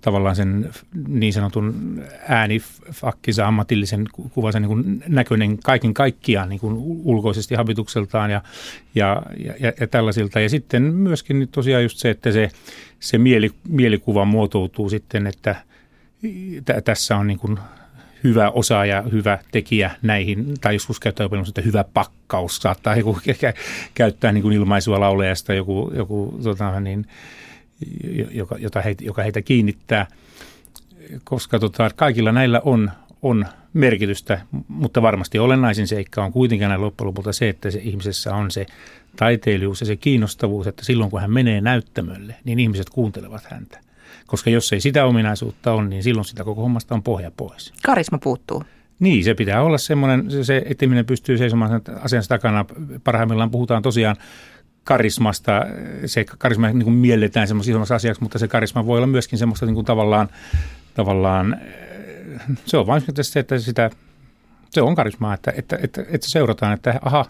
tavallaan 0.00 0.36
sen 0.36 0.70
niin 1.08 1.32
sanotun 1.32 2.00
äänifakkinsa 2.28 3.46
ammatillisen 3.46 4.04
kuvansa 4.34 4.60
niin 4.60 4.68
kuin 4.68 5.02
näköinen 5.08 5.58
kaiken 5.58 5.94
kaikkiaan 5.94 6.48
niin 6.48 6.60
kuin 6.60 6.74
ulkoisesti 7.04 7.54
habitukseltaan 7.54 8.30
ja, 8.30 8.42
ja, 8.94 9.22
ja, 9.60 9.72
ja 9.80 9.86
tällaisilta. 9.86 10.40
Ja 10.40 10.48
sitten 10.48 10.82
myöskin 10.82 11.38
nyt 11.38 11.50
tosiaan 11.52 11.82
just 11.82 11.98
se, 11.98 12.10
että 12.10 12.32
se, 12.32 12.50
se 13.00 13.18
mieli, 13.18 13.50
mielikuva 13.68 14.24
muotoutuu 14.24 14.90
sitten, 14.90 15.26
että 15.26 15.54
t- 16.64 16.84
tässä 16.84 17.16
on 17.16 17.26
niin 17.26 17.38
kuin 17.38 17.58
hyvä 18.24 18.50
osaaja, 18.50 19.02
hyvä 19.12 19.38
tekijä 19.52 19.90
näihin, 20.02 20.54
tai 20.60 20.74
joskus 20.74 21.00
käyttää 21.00 21.24
jopa 21.24 21.36
että 21.48 21.62
hyvä 21.62 21.84
pakkaus, 21.94 22.56
saattaa 22.56 22.96
joku 22.96 23.18
käyttää 23.94 24.32
niin 24.32 24.42
kuin 24.42 24.56
ilmaisua 24.56 25.00
laulajasta, 25.00 25.54
joku, 25.54 25.92
joku 25.94 26.40
tota, 26.42 26.80
niin, 26.80 27.06
joka, 28.30 28.56
jota 28.58 28.80
heitä, 28.80 29.04
joka 29.04 29.22
heitä 29.22 29.42
kiinnittää, 29.42 30.06
koska 31.24 31.58
tota, 31.58 31.90
kaikilla 31.96 32.32
näillä 32.32 32.60
on, 32.64 32.90
on 33.22 33.46
merkitystä, 33.72 34.40
mutta 34.68 35.02
varmasti 35.02 35.38
olennaisin 35.38 35.86
seikka 35.86 36.24
on 36.24 36.32
kuitenkin 36.32 36.68
näin 36.68 36.80
loppujen 36.80 37.06
lopulta 37.06 37.32
se, 37.32 37.48
että 37.48 37.70
se 37.70 37.80
ihmisessä 37.82 38.34
on 38.34 38.50
se 38.50 38.66
taiteilijuus 39.16 39.80
ja 39.80 39.86
se 39.86 39.96
kiinnostavuus, 39.96 40.66
että 40.66 40.84
silloin 40.84 41.10
kun 41.10 41.20
hän 41.20 41.30
menee 41.30 41.60
näyttämölle, 41.60 42.34
niin 42.44 42.58
ihmiset 42.58 42.90
kuuntelevat 42.90 43.44
häntä. 43.44 43.80
Koska 44.26 44.50
jos 44.50 44.72
ei 44.72 44.80
sitä 44.80 45.04
ominaisuutta 45.04 45.72
ole, 45.72 45.88
niin 45.88 46.02
silloin 46.02 46.24
sitä 46.24 46.44
koko 46.44 46.62
hommasta 46.62 46.94
on 46.94 47.02
pohja 47.02 47.30
pois. 47.36 47.72
Karisma 47.82 48.18
puuttuu. 48.18 48.64
Niin, 49.00 49.24
se 49.24 49.34
pitää 49.34 49.62
olla 49.62 49.78
semmoinen, 49.78 50.44
se, 50.44 50.62
että 50.66 50.84
ihminen 50.84 51.06
pystyy 51.06 51.38
seisomaan 51.38 51.82
asiansa 52.00 52.28
takana. 52.28 52.64
Parhaimmillaan 53.04 53.50
puhutaan 53.50 53.82
tosiaan 53.82 54.16
karismasta. 54.90 55.66
Se 56.06 56.24
karisma 56.24 56.68
niin 56.68 56.84
kuin 56.84 56.94
mielletään 56.94 57.48
semmoisessa 57.48 57.70
isommassa 57.70 57.94
asiaksi, 57.94 58.22
mutta 58.22 58.38
se 58.38 58.48
karisma 58.48 58.86
voi 58.86 58.98
olla 58.98 59.06
myöskin 59.06 59.38
semmoista 59.38 59.66
niin 59.66 59.74
kuin 59.74 59.86
tavallaan, 59.86 60.28
tavallaan, 60.94 61.60
se 62.66 62.76
on 62.76 62.86
vain 62.86 63.02
se, 63.20 63.40
että 63.40 63.58
sitä, 63.58 63.90
se 64.70 64.82
on 64.82 64.94
karismaa, 64.94 65.34
että, 65.34 65.52
että, 65.56 65.78
että, 65.82 66.04
että 66.08 66.28
seurataan, 66.28 66.72
että 66.72 67.00
aha, 67.02 67.26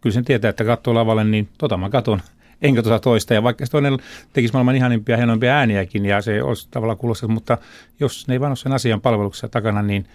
kyllä 0.00 0.14
sen 0.14 0.24
tietää, 0.24 0.48
että 0.48 0.64
katsoo 0.64 0.94
lavalle, 0.94 1.24
niin 1.24 1.48
tota 1.58 1.76
mä 1.76 1.90
katon, 1.90 2.20
enkä 2.62 2.82
tota 2.82 2.98
toista. 2.98 3.34
Ja 3.34 3.42
vaikka 3.42 3.66
se 3.66 3.72
toinen 3.72 3.98
tekisi 4.32 4.52
maailman 4.52 4.76
ihanimpia, 4.76 5.16
hienoimpia 5.16 5.54
ääniäkin 5.54 6.06
ja 6.06 6.22
se 6.22 6.42
olisi 6.42 6.68
tavallaan 6.70 6.98
kuulostaa, 6.98 7.28
mutta 7.28 7.58
jos 8.00 8.28
ne 8.28 8.34
ei 8.34 8.40
vaan 8.40 8.50
ole 8.50 8.56
sen 8.56 8.72
asian 8.72 9.00
palveluksessa 9.00 9.48
takana, 9.48 9.82
niin 9.82 10.06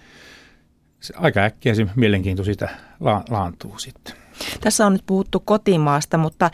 se 1.00 1.14
aika 1.18 1.40
äkkiä 1.40 1.76
se 1.76 1.88
mielenkiinto 1.96 2.44
siitä 2.44 2.70
la- 3.00 3.24
laantuu 3.30 3.80
sitten. 3.80 4.27
Tässä 4.62 4.86
on 4.86 4.94
nyt 4.94 5.04
puhuttu 5.06 5.40
kotimaasta, 5.40 6.18
mutta 6.18 6.52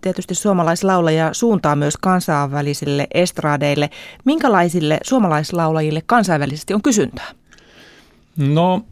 tietysti 0.00 0.34
suomalaislaulaja 0.34 1.34
suuntaa 1.34 1.76
myös 1.76 1.96
kansainvälisille 1.96 3.06
estradeille. 3.14 3.90
Minkälaisille 4.24 4.98
suomalaislaulajille 5.02 6.02
kansainvälisesti 6.06 6.74
on 6.74 6.82
kysyntää? 6.82 7.26
No 8.36 8.82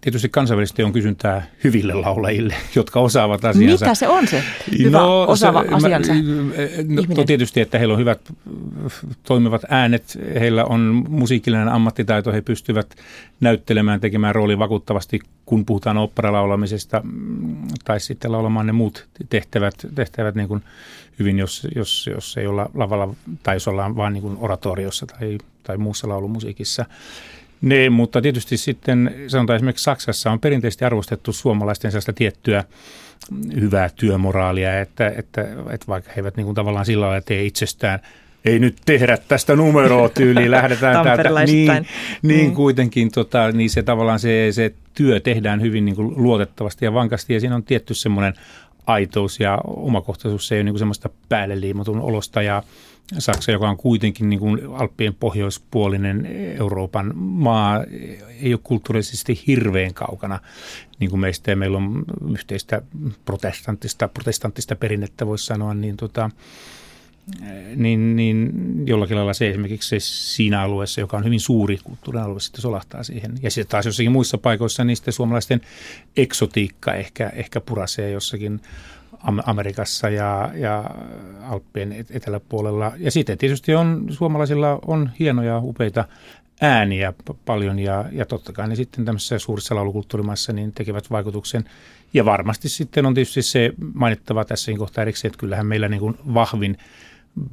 tietysti 0.00 0.28
kansainvälisesti 0.28 0.82
on 0.82 0.92
kysyntää 0.92 1.46
hyville 1.64 1.94
laulajille, 1.94 2.54
jotka 2.74 3.00
osaavat 3.00 3.44
asiansa. 3.44 3.84
Mitä 3.84 3.94
se 3.94 4.08
on 4.08 4.28
se 4.28 4.42
hyvä 4.78 4.98
no, 4.98 5.22
osaava 5.22 5.62
se, 5.62 5.68
asiansa 5.74 6.12
no, 6.88 7.02
no, 7.16 7.24
tietysti, 7.24 7.60
että 7.60 7.78
heillä 7.78 7.94
on 7.94 8.00
hyvät 8.00 8.32
toimivat 9.22 9.62
äänet, 9.68 10.18
heillä 10.40 10.64
on 10.64 11.04
musiikillinen 11.08 11.68
ammattitaito, 11.68 12.32
he 12.32 12.40
pystyvät 12.40 12.94
näyttelemään, 13.40 14.00
tekemään 14.00 14.34
roolin 14.34 14.58
vakuuttavasti, 14.58 15.20
kun 15.46 15.64
puhutaan 15.64 15.98
operalaulamisesta 15.98 17.00
mm, 17.04 17.56
tai 17.84 18.00
sitten 18.00 18.32
laulamaan 18.32 18.66
ne 18.66 18.72
muut 18.72 19.06
tehtävät, 19.28 19.74
tehtävät 19.94 20.34
niin 20.34 20.48
kuin 20.48 20.62
hyvin, 21.18 21.38
jos, 21.38 21.66
jos, 21.74 22.10
jos 22.14 22.36
ei 22.36 22.46
olla 22.46 22.70
lavalla 22.74 23.14
tai 23.42 23.56
jos 23.56 23.68
ollaan 23.68 23.96
vain 23.96 24.12
niin 24.12 24.36
oratoriossa 24.38 25.06
tai, 25.06 25.38
tai 25.62 25.76
muussa 25.76 26.08
laulumusiikissa. 26.08 26.84
Ne, 27.64 27.90
mutta 27.90 28.22
tietysti 28.22 28.56
sitten 28.56 29.14
sanotaan 29.28 29.56
esimerkiksi 29.56 29.84
Saksassa 29.84 30.30
on 30.30 30.40
perinteisesti 30.40 30.84
arvostettu 30.84 31.32
suomalaisten 31.32 31.90
sellaista 31.90 32.12
tiettyä 32.12 32.64
hyvää 33.60 33.90
työmoraalia, 33.96 34.80
että, 34.80 35.12
että, 35.16 35.40
että 35.70 35.86
vaikka 35.88 36.10
he 36.10 36.20
eivät 36.20 36.36
niin 36.36 36.44
kuin 36.44 36.54
tavallaan 36.54 36.86
sillä 36.86 37.06
lailla 37.06 37.20
tee 37.20 37.44
itsestään 37.44 38.00
ei 38.44 38.58
nyt 38.58 38.76
tehdä 38.86 39.18
tästä 39.28 39.56
numeroa 39.56 40.08
tyyliin, 40.08 40.50
lähdetään 40.50 41.04
täältä. 41.04 41.44
Niin, 41.44 41.86
niin 42.22 42.50
mm. 42.50 42.54
kuitenkin 42.54 43.10
tota, 43.10 43.52
niin 43.52 43.70
se 43.70 43.82
tavallaan 43.82 44.18
se, 44.18 44.48
se 44.52 44.72
työ 44.94 45.20
tehdään 45.20 45.62
hyvin 45.62 45.84
niin 45.84 45.96
kuin 45.96 46.14
luotettavasti 46.16 46.84
ja 46.84 46.94
vankasti 46.94 47.34
ja 47.34 47.40
siinä 47.40 47.54
on 47.54 47.64
tietty 47.64 47.94
semmoinen 47.94 48.34
aitous 48.86 49.40
ja 49.40 49.58
omakohtaisuus, 49.66 50.48
se 50.48 50.54
ei 50.54 50.58
ole 50.58 50.64
niin 50.64 50.72
kuin 50.72 50.78
semmoista 50.78 51.10
päälle 51.28 51.60
liimatun 51.60 52.00
olosta 52.00 52.42
ja 52.42 52.62
Saksa, 53.18 53.52
joka 53.52 53.70
on 53.70 53.76
kuitenkin 53.76 54.30
niin 54.30 54.40
kuin 54.40 54.60
Alppien 54.72 55.14
pohjoispuolinen 55.14 56.26
Euroopan 56.58 57.16
maa, 57.16 57.84
ei 58.42 58.54
ole 58.54 58.60
kulttuurisesti 58.64 59.42
hirveän 59.46 59.94
kaukana 59.94 60.40
niin 61.00 61.10
kuin 61.10 61.20
meistä 61.20 61.50
ja 61.50 61.56
meillä 61.56 61.78
on 61.78 62.04
yhteistä 62.32 62.82
protestanttista, 63.24 64.08
protestanttista 64.08 64.76
perinnettä, 64.76 65.26
voisi 65.26 65.46
sanoa, 65.46 65.74
niin, 65.74 65.96
tota, 65.96 66.30
niin, 67.76 68.16
niin 68.16 68.52
jollakin 68.86 69.16
lailla 69.16 69.34
se 69.34 69.50
esimerkiksi 69.50 69.88
se 69.88 69.96
siinä 70.00 70.62
alueessa, 70.62 71.00
joka 71.00 71.16
on 71.16 71.24
hyvin 71.24 71.40
suuri 71.40 71.78
kulttuurinen 71.84 72.24
alue, 72.24 72.40
sitten 72.40 72.62
solahtaa 72.62 73.02
siihen. 73.02 73.32
Ja 73.42 73.50
sitten 73.50 73.70
taas 73.70 73.86
jossakin 73.86 74.12
muissa 74.12 74.38
paikoissa, 74.38 74.84
niin 74.84 74.96
sitten 74.96 75.14
suomalaisten 75.14 75.60
eksotiikka 76.16 76.94
ehkä, 76.94 77.28
ehkä 77.34 77.60
purasee 77.60 78.10
jossakin 78.10 78.60
Amerikassa 79.46 80.08
ja, 80.08 80.50
ja 80.54 80.84
Alppien 81.42 81.92
eteläpuolella. 82.10 82.92
Ja 82.98 83.10
sitten 83.10 83.38
tietysti 83.38 83.74
on, 83.74 84.06
suomalaisilla 84.10 84.78
on 84.86 85.10
hienoja, 85.18 85.58
upeita 85.58 86.04
ääniä 86.60 87.12
paljon 87.44 87.78
ja, 87.78 88.04
ja 88.12 88.26
totta 88.26 88.52
kai 88.52 88.68
ne 88.68 88.74
sitten 88.74 89.04
tämmöisessä 89.04 89.38
suurissa 89.38 89.74
laulukulttuurimaissa 89.74 90.52
niin 90.52 90.72
tekevät 90.72 91.10
vaikutuksen. 91.10 91.64
Ja 92.14 92.24
varmasti 92.24 92.68
sitten 92.68 93.06
on 93.06 93.14
tietysti 93.14 93.42
se 93.42 93.72
mainittava 93.94 94.44
tässä 94.44 94.72
kohtaa 94.78 95.02
erikseen, 95.02 95.28
että 95.28 95.38
kyllähän 95.38 95.66
meillä 95.66 95.88
niin 95.88 96.00
kuin 96.00 96.16
vahvin 96.34 96.78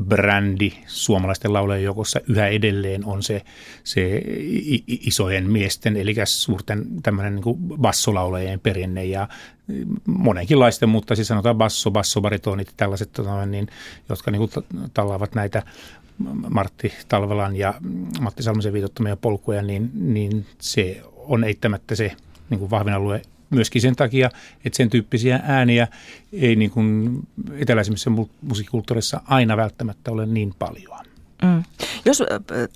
brändi 0.04 0.72
suomalaisten 0.88 1.54
laulajien 1.54 1.84
joukossa 1.84 2.20
yhä 2.30 2.48
edelleen 2.48 3.06
on 3.06 3.24
se, 3.24 3.42
se 3.84 4.22
isojen 4.88 5.52
miesten, 5.52 5.98
eli 5.98 6.16
suurten 6.26 6.86
tämmöinen 7.04 7.36
niin 7.36 7.78
bassolaulajien 7.78 8.60
perinne 8.60 9.06
ja 9.06 9.28
monenkinlaisten, 10.06 10.90
mutta 10.90 11.16
siis 11.16 11.28
sanotaan 11.28 11.58
basso, 11.58 11.92
bassobaritonit, 11.92 12.74
tällaiset, 12.78 13.12
tota, 13.12 13.46
niin, 13.46 13.68
jotka 14.10 14.32
niin 14.32 14.50
tallaavat 14.94 15.36
näitä 15.36 15.64
Martti 16.50 16.94
Talvelan 17.08 17.56
ja 17.56 17.74
Matti 18.20 18.44
Salmisen 18.44 18.74
viitottamia 18.74 19.16
polkuja, 19.16 19.62
niin, 19.62 19.92
niin 19.94 20.46
se 20.60 21.02
on 21.16 21.44
eittämättä 21.44 21.96
se 21.96 22.12
niin 22.50 22.70
vahvin 22.70 22.94
alue 22.94 23.22
myöskin 23.52 23.82
sen 23.82 23.96
takia, 23.96 24.30
että 24.66 24.78
sen 24.78 24.90
tyyppisiä 24.90 25.40
ääniä 25.44 25.88
ei 26.34 26.56
niin 26.56 26.72
kuin 26.72 27.20
eteläisemmissä 27.58 28.12
musiikkikulttuurissa 28.42 29.22
aina 29.26 29.58
välttämättä 29.58 30.12
ole 30.12 30.26
niin 30.26 30.54
paljon. 30.60 31.00
Mm. 31.44 31.64
Jos 32.06 32.24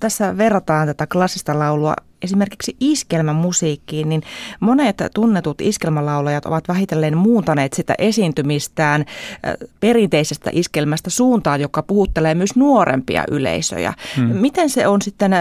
tässä 0.00 0.38
verrataan 0.38 0.86
tätä 0.86 1.06
klassista 1.06 1.58
laulua 1.58 1.94
esimerkiksi 2.22 2.76
iskelmämusiikkiin, 2.80 4.08
niin 4.08 4.22
monet 4.60 4.96
tunnetut 5.14 5.60
iskelmälaulajat 5.60 6.46
ovat 6.46 6.68
vähitellen 6.68 7.16
muuntaneet 7.16 7.72
sitä 7.72 7.94
esiintymistään 7.98 9.04
perinteisestä 9.80 10.50
iskelmästä 10.52 11.10
suuntaan, 11.10 11.60
joka 11.60 11.82
puhuttelee 11.82 12.34
myös 12.34 12.56
nuorempia 12.56 13.24
yleisöjä. 13.30 13.94
Hmm. 14.16 14.24
Miten 14.24 14.70
se 14.70 14.86
on 14.86 15.02
sitten 15.02 15.32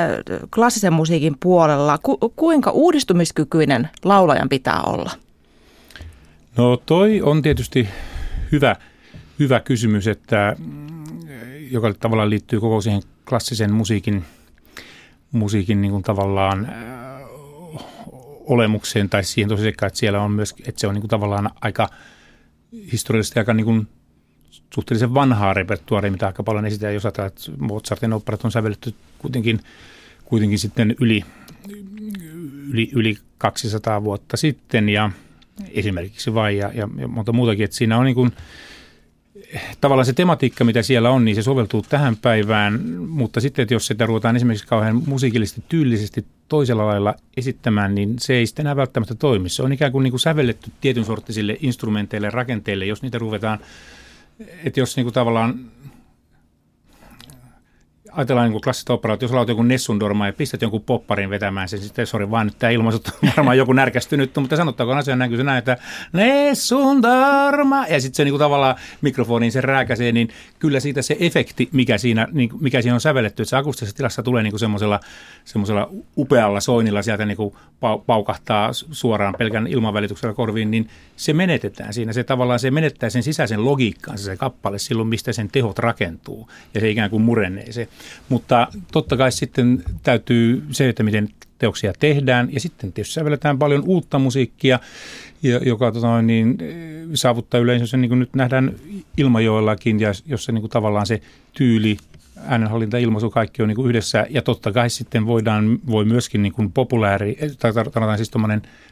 klassisen 0.55 0.93
musiikin 0.93 1.35
puolella? 1.39 1.97
Ku, 2.03 2.17
kuinka 2.35 2.71
uudistumiskykyinen 2.71 3.89
laulajan 4.03 4.49
pitää 4.49 4.81
olla? 4.81 5.11
No 6.57 6.77
toi 6.85 7.21
on 7.21 7.41
tietysti 7.41 7.87
hyvä, 8.51 8.75
hyvä 9.39 9.59
kysymys, 9.59 10.07
että, 10.07 10.55
mm, 10.59 11.03
joka 11.71 11.93
tavallaan 11.93 12.29
liittyy 12.29 12.59
koko 12.59 12.81
siihen 12.81 13.01
klassisen 13.29 13.73
musiikin, 13.73 14.23
musiikin 15.31 15.81
niin 15.81 15.91
kuin 15.91 16.03
tavallaan 16.03 16.65
äh, 16.65 16.75
olemukseen 18.45 19.09
tai 19.09 19.23
siihen 19.23 19.49
tosiaan, 19.49 19.69
että 19.69 19.89
siellä 19.93 20.21
on 20.21 20.31
myös, 20.31 20.55
että 20.67 20.81
se 20.81 20.87
on 20.87 20.93
niin 20.93 21.01
kuin 21.01 21.09
tavallaan 21.09 21.49
aika 21.61 21.89
historiallisesti 22.91 23.39
aika 23.39 23.53
niin 23.53 23.65
kuin 23.65 23.87
suhteellisen 24.73 25.13
vanhaa 25.13 25.53
repertuaaria, 25.53 26.11
mitä 26.11 26.27
aika 26.27 26.43
paljon 26.43 26.65
esitetään, 26.65 26.93
jos 26.93 27.05
ajatellaan, 27.05 27.33
että 27.33 27.51
Mozartin 27.63 28.13
operat 28.13 28.45
on 28.45 28.51
sävelletty 28.51 28.93
kuitenkin, 29.17 29.59
kuitenkin 30.25 30.59
sitten 30.59 30.95
yli, 30.99 31.23
yli, 32.69 32.89
yli 32.93 33.17
200 33.37 34.03
vuotta 34.03 34.37
sitten 34.37 34.89
ja 34.89 35.11
esimerkiksi 35.71 36.33
vain 36.33 36.57
ja, 36.57 36.71
ja, 36.73 36.89
ja 36.97 37.07
monta 37.07 37.33
muutakin, 37.33 37.65
että 37.65 37.77
siinä 37.77 37.97
on 37.97 38.05
niin 38.05 38.15
kuin, 38.15 38.31
tavallaan 39.81 40.05
se 40.05 40.13
tematiikka, 40.13 40.63
mitä 40.63 40.81
siellä 40.81 41.09
on, 41.09 41.25
niin 41.25 41.35
se 41.35 41.41
soveltuu 41.41 41.81
tähän 41.81 42.17
päivään, 42.17 42.89
mutta 43.07 43.41
sitten, 43.41 43.63
että 43.63 43.73
jos 43.73 43.87
sitä 43.87 44.05
ruvetaan 44.05 44.35
esimerkiksi 44.35 44.67
kauhean 44.67 45.01
musiikillisesti 45.07 45.63
tyylisesti 45.69 46.25
toisella 46.47 46.85
lailla 46.85 47.15
esittämään, 47.37 47.95
niin 47.95 48.15
se 48.19 48.33
ei 48.33 48.47
sitten 48.47 48.63
enää 48.63 48.75
välttämättä 48.75 49.15
toimi. 49.15 49.49
Se 49.49 49.63
on 49.63 49.73
ikään 49.73 49.91
kuin, 49.91 50.03
niin 50.03 50.11
kuin 50.11 50.19
sävelletty 50.19 50.71
tietyn 50.81 51.05
sorttisille 51.05 51.57
instrumenteille, 51.61 52.29
rakenteille, 52.29 52.85
jos 52.85 53.01
niitä 53.01 53.17
ruvetaan, 53.17 53.59
että 54.63 54.79
jos 54.79 54.95
niin 54.95 55.05
kuin 55.05 55.13
tavallaan 55.13 55.59
ajatellaan 58.15 58.49
niin 58.49 58.61
klassista 58.61 58.93
operaa, 58.93 59.13
että 59.13 59.23
jos 59.23 59.31
lautat 59.31 59.49
joku 59.49 59.63
Nessundorma 59.63 60.27
ja 60.27 60.33
pistät 60.33 60.61
jonkun 60.61 60.81
popparin 60.81 61.29
vetämään 61.29 61.69
sen, 61.69 61.79
sitten 61.79 62.07
sori 62.07 62.31
vaan 62.31 62.47
nyt 62.47 62.59
tämä 62.59 62.71
ilmaisu 62.71 63.01
on 63.23 63.29
varmaan 63.37 63.57
joku 63.57 63.73
närkästynyt, 63.73 64.35
mutta 64.35 64.55
sanottaako 64.55 64.93
asian 64.93 65.29
kun 65.29 65.37
se 65.37 65.43
näin, 65.43 65.57
että 65.57 65.77
Nessundorma, 66.13 67.87
ja 67.87 68.01
sitten 68.01 68.15
se 68.15 68.23
niin 68.23 68.31
kuin 68.31 68.39
tavallaan 68.39 68.75
mikrofoniin 69.01 69.51
se 69.51 69.61
rääkäsee, 69.61 70.11
niin 70.11 70.29
kyllä 70.59 70.79
siitä 70.79 71.01
se 71.01 71.17
efekti, 71.19 71.69
mikä 71.71 71.97
siinä, 71.97 72.27
niin, 72.31 72.49
mikä 72.59 72.81
siinä 72.81 72.93
on 72.93 73.01
sävelletty, 73.01 73.43
että 73.43 73.49
se 73.49 73.57
akustisessa 73.57 73.97
tilassa 73.97 74.23
tulee 74.23 74.43
niin 74.43 74.51
kuin 74.51 74.59
semmoisella, 74.59 74.99
semmoisella 75.45 75.89
upealla 76.17 76.59
soinnilla 76.59 77.01
sieltä 77.01 77.25
niin 77.25 77.37
kuin 77.37 77.55
paukahtaa 78.05 78.73
suoraan 78.73 79.35
pelkän 79.37 79.67
ilmanvälityksellä 79.67 80.33
korviin, 80.33 80.71
niin 80.71 80.89
se 81.15 81.33
menetetään 81.33 81.93
siinä. 81.93 82.13
Se 82.13 82.23
tavallaan 82.23 82.59
se 82.59 82.71
menettää 82.71 83.09
sen 83.09 83.23
sisäisen 83.23 83.65
logiikkaan 83.65 84.17
se 84.17 84.37
kappale 84.37 84.79
silloin, 84.79 85.07
mistä 85.07 85.33
sen 85.33 85.49
tehot 85.51 85.79
rakentuu, 85.79 86.49
ja 86.73 86.81
se 86.81 86.89
ikään 86.89 87.09
kuin 87.09 87.21
murenee 87.21 87.71
se. 87.71 87.87
Mutta 88.29 88.67
totta 88.91 89.17
kai 89.17 89.31
sitten 89.31 89.83
täytyy 90.03 90.63
se, 90.71 90.89
että 90.89 91.03
miten 91.03 91.29
teoksia 91.57 91.93
tehdään. 91.99 92.49
Ja 92.51 92.59
sitten 92.59 92.93
tietysti 92.93 93.13
sävelletään 93.13 93.59
paljon 93.59 93.83
uutta 93.85 94.19
musiikkia, 94.19 94.79
joka 95.61 95.91
tota, 95.91 96.21
niin, 96.21 96.57
saavuttaa 97.13 97.59
yleensä, 97.59 97.97
niin 97.97 98.09
kuin 98.09 98.19
nyt 98.19 98.35
nähdään 98.35 98.75
Ilmajoellakin, 99.17 99.99
ja 99.99 100.11
jossa 100.25 100.51
niin 100.51 100.61
kuin 100.61 100.71
tavallaan 100.71 101.05
se 101.05 101.21
tyyli, 101.53 101.97
äänenhallinta, 102.45 102.97
ilmaisu, 102.97 103.29
kaikki 103.29 103.61
on 103.61 103.67
niin 103.67 103.75
kuin 103.75 103.89
yhdessä. 103.89 104.27
Ja 104.29 104.41
totta 104.41 104.71
kai 104.71 104.89
sitten 104.89 105.25
voidaan, 105.25 105.79
voi 105.87 106.05
myöskin 106.05 106.41
niin 106.41 106.53
kuin 106.53 106.71
populääri, 106.71 107.37
tai 107.59 107.73
tarkoitan 107.73 108.17
siis 108.17 108.31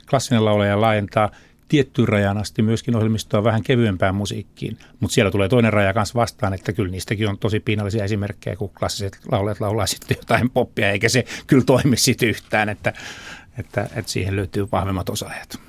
klassinen 0.09 0.45
laulaja 0.45 0.81
laajentaa 0.81 1.31
tiettyyn 1.73 2.07
rajan 2.07 2.37
asti 2.37 2.61
myöskin 2.61 2.95
ohjelmistoa 2.95 3.43
vähän 3.43 3.63
kevyempään 3.63 4.15
musiikkiin. 4.15 4.77
Mutta 4.99 5.13
siellä 5.13 5.31
tulee 5.31 5.49
toinen 5.49 5.73
raja 5.73 5.93
kanssa 5.93 6.19
vastaan, 6.19 6.53
että 6.53 6.73
kyllä 6.73 6.91
niistäkin 6.91 7.29
on 7.29 7.37
tosi 7.37 7.59
piinallisia 7.59 8.03
esimerkkejä, 8.03 8.55
kun 8.55 8.69
klassiset 8.79 9.19
laulajat 9.31 9.59
laulaa 9.59 9.85
sitten 9.85 10.17
jotain 10.19 10.49
poppia, 10.49 10.91
eikä 10.91 11.09
se 11.09 11.25
kyllä 11.47 11.63
toimi 11.65 11.97
sitten 11.97 12.29
yhtään, 12.29 12.69
että, 12.69 12.93
että, 13.59 13.89
että 13.95 14.11
siihen 14.11 14.35
löytyy 14.35 14.67
vahvemmat 14.71 15.09
osaajat. 15.09 15.59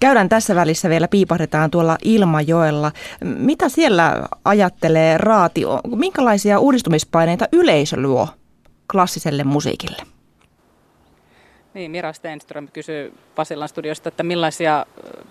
Käydään 0.00 0.28
tässä 0.28 0.54
välissä 0.54 0.88
vielä, 0.88 1.08
piipahdetaan 1.08 1.70
tuolla 1.70 1.98
Ilmajoella. 2.04 2.92
Mitä 3.24 3.68
siellä 3.68 4.28
ajattelee 4.44 5.18
Raati? 5.18 5.62
Minkälaisia 5.96 6.58
uudistumispaineita 6.58 7.48
yleisö 7.52 7.96
luo 7.96 8.28
klassiselle 8.92 9.44
musiikille? 9.44 10.02
Niin, 11.74 11.90
Mira 11.90 12.12
Stenström 12.12 12.68
kysyy 12.72 13.12
Pasilan 13.34 13.68
studiosta, 13.68 14.08
että 14.08 14.22
millaisia 14.22 14.86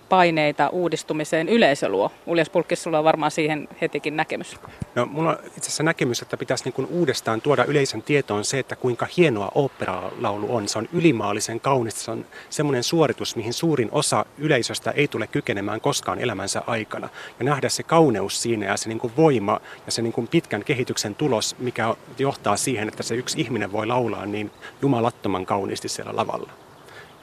paineita 0.09 0.69
uudistumiseen 0.69 1.49
yleisö 1.49 1.89
luo. 1.89 2.11
Uljas 2.25 2.49
Pulkkis, 2.49 2.83
sulla 2.83 2.97
on 2.97 3.03
varmaan 3.03 3.31
siihen 3.31 3.67
hetikin 3.81 4.17
näkemys. 4.17 4.55
No, 4.95 5.05
mulla 5.05 5.29
on 5.29 5.37
itse 5.45 5.59
asiassa 5.59 5.83
näkemys, 5.83 6.21
että 6.21 6.37
pitäisi 6.37 6.63
niin 6.63 6.73
kuin 6.73 6.87
uudestaan 6.87 7.41
tuoda 7.41 7.63
yleisön 7.65 8.01
tietoon 8.01 8.45
se, 8.45 8.59
että 8.59 8.75
kuinka 8.75 9.07
hienoa 9.17 9.51
oopperalaulu 9.55 10.55
on. 10.55 10.67
Se 10.67 10.77
on 10.77 10.89
ylimaallisen 10.93 11.59
kaunista, 11.59 12.01
se 12.01 12.11
on 12.11 12.25
semmoinen 12.49 12.83
suoritus, 12.83 13.35
mihin 13.35 13.53
suurin 13.53 13.89
osa 13.91 14.25
yleisöstä 14.37 14.91
ei 14.91 15.07
tule 15.07 15.27
kykenemään 15.27 15.81
koskaan 15.81 16.19
elämänsä 16.19 16.61
aikana. 16.67 17.09
Ja 17.39 17.45
nähdä 17.45 17.69
se 17.69 17.83
kauneus 17.83 18.41
siinä 18.41 18.65
ja 18.65 18.77
se 18.77 18.89
niin 18.89 18.99
kuin 18.99 19.13
voima 19.17 19.59
ja 19.85 19.91
se 19.91 20.01
niin 20.01 20.13
kuin 20.13 20.27
pitkän 20.27 20.63
kehityksen 20.63 21.15
tulos, 21.15 21.55
mikä 21.59 21.95
johtaa 22.17 22.57
siihen, 22.57 22.87
että 22.87 23.03
se 23.03 23.15
yksi 23.15 23.41
ihminen 23.41 23.71
voi 23.71 23.87
laulaa 23.87 24.25
niin 24.25 24.51
jumalattoman 24.81 25.45
kauniisti 25.45 25.89
siellä 25.89 26.15
lavalla 26.15 26.28
tavalla. 26.31 26.53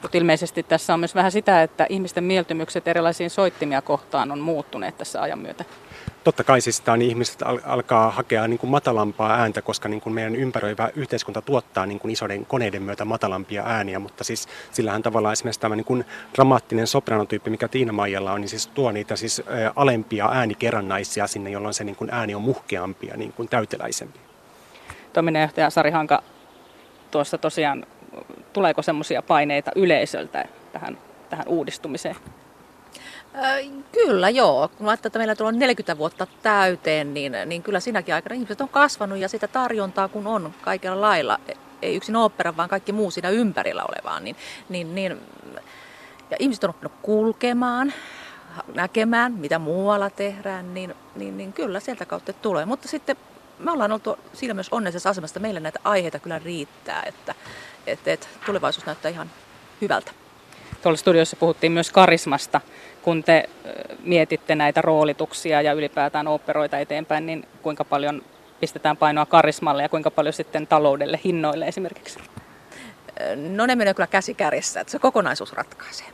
Mutta 0.01 0.17
ilmeisesti 0.17 0.63
tässä 0.63 0.93
on 0.93 0.99
myös 0.99 1.15
vähän 1.15 1.31
sitä, 1.31 1.63
että 1.63 1.85
ihmisten 1.89 2.23
mieltymykset 2.23 2.87
erilaisiin 2.87 3.29
soittimia 3.29 3.81
kohtaan 3.81 4.31
on 4.31 4.39
muuttuneet 4.39 4.97
tässä 4.97 5.21
ajan 5.21 5.39
myötä. 5.39 5.65
Totta 6.23 6.43
kai 6.43 6.61
siis 6.61 6.81
tämä, 6.81 6.97
niin 6.97 7.09
ihmiset 7.09 7.41
al- 7.41 7.59
alkaa 7.65 8.11
hakea 8.11 8.47
niin 8.47 8.59
kuin 8.59 8.69
matalampaa 8.69 9.33
ääntä, 9.33 9.61
koska 9.61 9.89
niin 9.89 10.01
kuin 10.01 10.13
meidän 10.13 10.35
ympäröivä 10.35 10.89
yhteiskunta 10.95 11.41
tuottaa 11.41 11.85
niin 11.85 11.99
kuin 11.99 12.11
isoiden 12.11 12.45
koneiden 12.45 12.83
myötä 12.83 13.05
matalampia 13.05 13.63
ääniä, 13.65 13.99
mutta 13.99 14.23
siis 14.23 14.47
sillähän 14.71 15.03
tavallaan 15.03 15.33
esimerkiksi 15.33 15.59
tämä 15.59 15.75
niin 15.75 15.85
kuin 15.85 16.05
dramaattinen 16.35 16.87
sopranotyyppi, 16.87 17.49
mikä 17.49 17.67
Tiina 17.67 17.93
Maijalla 17.93 18.33
on, 18.33 18.41
niin 18.41 18.49
siis 18.49 18.67
tuo 18.67 18.91
niitä 18.91 19.15
siis 19.15 19.41
alempia 19.75 20.29
äänikerrannaisia 20.31 21.27
sinne, 21.27 21.49
jolloin 21.49 21.73
se 21.73 21.83
niin 21.83 21.95
kuin 21.95 22.09
ääni 22.13 22.35
on 22.35 22.41
muhkeampi 22.41 23.07
ja 23.07 23.17
niin 23.17 23.33
kuin 23.33 23.49
täyteläisempi. 23.49 24.19
Toiminnanjohtaja 25.13 25.69
Sari 25.69 25.91
Hanka 25.91 26.23
tuossa 27.11 27.37
tosiaan 27.37 27.85
tuleeko 28.53 28.81
semmoisia 28.81 29.21
paineita 29.21 29.71
yleisöltä 29.75 30.45
tähän, 30.73 30.97
tähän 31.29 31.47
uudistumiseen? 31.47 32.15
Kyllä 33.91 34.29
joo. 34.29 34.67
Kun 34.77 34.89
ajattelee, 34.89 35.09
että 35.09 35.19
meillä 35.19 35.35
tulee 35.35 35.51
40 35.51 35.97
vuotta 35.97 36.27
täyteen, 36.41 37.13
niin, 37.13 37.33
niin 37.45 37.63
kyllä 37.63 37.79
siinäkin 37.79 38.15
aikana 38.15 38.35
ihmiset 38.35 38.61
on 38.61 38.69
kasvanut 38.69 39.17
ja 39.17 39.29
sitä 39.29 39.47
tarjontaa 39.47 40.07
kun 40.07 40.27
on 40.27 40.53
kaikella 40.61 41.01
lailla, 41.01 41.39
ei 41.81 41.95
yksin 41.95 42.15
opera, 42.15 42.57
vaan 42.57 42.69
kaikki 42.69 42.91
muu 42.91 43.11
siinä 43.11 43.29
ympärillä 43.29 43.83
olevaan, 43.83 44.23
niin, 44.23 44.35
niin, 44.69 44.95
niin 44.95 45.21
ja 46.31 46.37
ihmiset 46.39 46.63
on 46.63 46.69
oppinut 46.69 46.93
kulkemaan, 47.01 47.93
näkemään, 48.73 49.33
mitä 49.33 49.59
muualla 49.59 50.09
tehdään, 50.09 50.73
niin, 50.73 50.95
niin, 51.15 51.37
niin 51.37 51.53
kyllä 51.53 51.79
sieltä 51.79 52.05
kautta 52.05 52.33
tulee. 52.33 52.65
Mutta 52.65 52.87
sitten 52.87 53.17
me 53.59 53.71
ollaan 53.71 53.91
oltu 53.91 54.19
siinä 54.33 54.53
myös 54.53 54.67
onnellisessa 54.71 55.09
asemassa, 55.09 55.31
että 55.31 55.39
meillä 55.39 55.59
näitä 55.59 55.79
aiheita 55.83 56.19
kyllä 56.19 56.39
riittää, 56.39 57.03
että, 57.03 57.35
että, 57.87 58.11
että 58.13 58.27
tulevaisuus 58.45 58.85
näyttää 58.85 59.11
ihan 59.11 59.29
hyvältä. 59.81 60.11
Tuolla 60.81 60.97
studiossa 60.97 61.35
puhuttiin 61.35 61.71
myös 61.71 61.91
karismasta. 61.91 62.61
Kun 63.01 63.23
te 63.23 63.49
mietitte 64.03 64.55
näitä 64.55 64.81
roolituksia 64.81 65.61
ja 65.61 65.73
ylipäätään 65.73 66.27
operoita 66.27 66.77
eteenpäin, 66.77 67.25
niin 67.25 67.47
kuinka 67.61 67.85
paljon 67.85 68.21
pistetään 68.59 68.97
painoa 68.97 69.25
karismalle 69.25 69.81
ja 69.81 69.89
kuinka 69.89 70.11
paljon 70.11 70.33
sitten 70.33 70.67
taloudelle, 70.67 71.19
hinnoille 71.23 71.67
esimerkiksi? 71.67 72.19
No 73.35 73.65
ne 73.65 73.75
menee 73.75 73.93
kyllä 73.93 74.07
käsi 74.07 74.33
kädessä, 74.33 74.81
että 74.81 74.91
se 74.91 74.99
kokonaisuus 74.99 75.53
ratkaisee. 75.53 76.07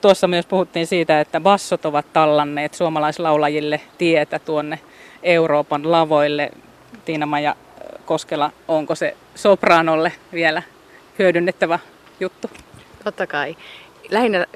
Tuossa 0.00 0.28
myös 0.28 0.46
puhuttiin 0.46 0.86
siitä, 0.86 1.20
että 1.20 1.40
bassot 1.40 1.84
ovat 1.84 2.12
tallanneet 2.12 2.74
suomalaislaulajille 2.74 3.80
tietä 3.98 4.38
tuonne 4.38 4.80
Euroopan 5.22 5.90
lavoille. 5.92 6.50
Tiina-Maja 7.04 7.56
Koskela, 8.04 8.50
onko 8.68 8.94
se 8.94 9.16
sopranolle 9.34 10.12
vielä 10.32 10.62
hyödynnettävä 11.18 11.78
juttu? 12.20 12.50
Totta 13.04 13.26
kai. 13.26 13.56
Lähinnä 14.10 14.46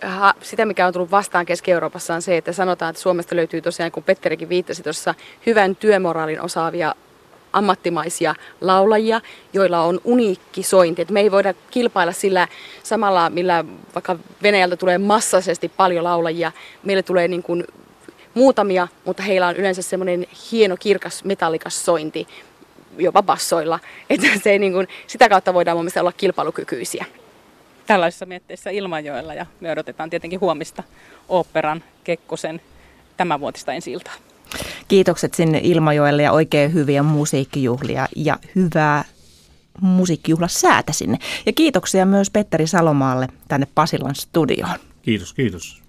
sitä, 0.42 0.66
mikä 0.66 0.86
on 0.86 0.92
tullut 0.92 1.10
vastaan 1.10 1.46
Keski-Euroopassa 1.46 2.14
on 2.14 2.22
se, 2.22 2.36
että 2.36 2.52
sanotaan, 2.52 2.90
että 2.90 3.02
Suomesta 3.02 3.36
löytyy 3.36 3.60
tosiaan, 3.60 3.92
kun 3.92 4.02
Petterikin 4.02 4.48
viittasi 4.48 4.82
tuossa, 4.82 5.14
hyvän 5.46 5.76
työmoraalin 5.76 6.40
osaavia 6.40 6.94
ammattimaisia 7.52 8.34
laulajia, 8.60 9.20
joilla 9.52 9.80
on 9.80 10.00
uniikki 10.04 10.62
sointi. 10.62 11.02
Et 11.02 11.10
me 11.10 11.20
ei 11.20 11.30
voida 11.30 11.54
kilpailla 11.70 12.12
sillä 12.12 12.48
samalla, 12.82 13.30
millä 13.30 13.64
vaikka 13.94 14.16
Venäjältä 14.42 14.76
tulee 14.76 14.98
massaisesti 14.98 15.68
paljon 15.68 16.04
laulajia. 16.04 16.52
Meille 16.82 17.02
tulee 17.02 17.28
niin 17.28 17.42
kuin 17.42 17.64
muutamia, 18.34 18.88
mutta 19.04 19.22
heillä 19.22 19.48
on 19.48 19.56
yleensä 19.56 19.82
semmoinen 19.82 20.26
hieno, 20.52 20.76
kirkas, 20.80 21.24
metallikas 21.24 21.84
sointi, 21.84 22.28
jopa 22.98 23.22
bassoilla. 23.22 23.80
Että 24.10 24.26
se 24.42 24.50
ei 24.50 24.58
niin 24.58 24.72
kuin, 24.72 24.88
sitä 25.06 25.28
kautta 25.28 25.54
voidaan 25.54 25.76
mun 25.76 25.84
mielestä 25.84 26.00
olla 26.00 26.12
kilpailukykyisiä. 26.12 27.04
Tällaisessa 27.86 28.26
mietteissä 28.26 28.70
Ilmajoella 28.70 29.34
ja 29.34 29.46
me 29.60 29.70
odotetaan 29.70 30.10
tietenkin 30.10 30.40
huomista 30.40 30.82
oopperan 31.28 31.84
Kekkosen 32.04 32.60
tämänvuotista 33.16 33.72
ensi 33.72 33.92
iltaa. 33.92 34.14
Kiitokset 34.88 35.34
sinne 35.34 35.60
Ilmajoelle 35.62 36.22
ja 36.22 36.32
oikein 36.32 36.74
hyviä 36.74 37.02
musiikkijuhlia 37.02 38.06
ja 38.16 38.38
hyvää 38.54 39.04
musiikkijuhlasäätä 39.80 40.92
sinne. 40.92 41.18
Ja 41.46 41.52
kiitoksia 41.52 42.06
myös 42.06 42.30
Petteri 42.30 42.66
Salomaalle 42.66 43.28
tänne 43.48 43.66
Pasilan 43.74 44.14
studioon. 44.14 44.78
Kiitos, 45.02 45.34
kiitos. 45.34 45.82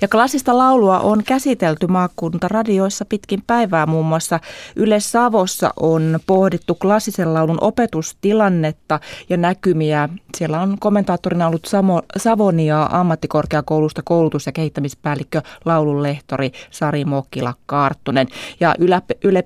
Ja 0.00 0.08
klassista 0.08 0.58
laulua 0.58 1.00
on 1.00 1.24
käsitelty 1.24 1.86
maakuntaradioissa 1.86 3.04
pitkin 3.04 3.42
päivää. 3.46 3.86
Muun 3.86 4.06
muassa 4.06 4.40
Yle 4.76 5.00
Savossa 5.00 5.70
on 5.80 6.18
pohdittu 6.26 6.74
klassisen 6.74 7.34
laulun 7.34 7.58
opetustilannetta 7.60 9.00
ja 9.28 9.36
näkymiä. 9.36 10.08
Siellä 10.36 10.60
on 10.60 10.76
kommentaattorina 10.80 11.46
ollut 11.46 11.64
Samo, 11.64 12.02
Savonia 12.16 12.88
ammattikorkeakoulusta 12.92 14.02
koulutus- 14.04 14.46
ja 14.46 14.52
kehittämispäällikkö 14.52 15.42
laulunlehtori 15.64 16.52
Sari 16.70 17.04
Mokkila 17.04 17.54
Kaarttunen. 17.66 18.28
Ja 18.60 18.74
Yle, 18.78 19.02
Yle 19.24 19.44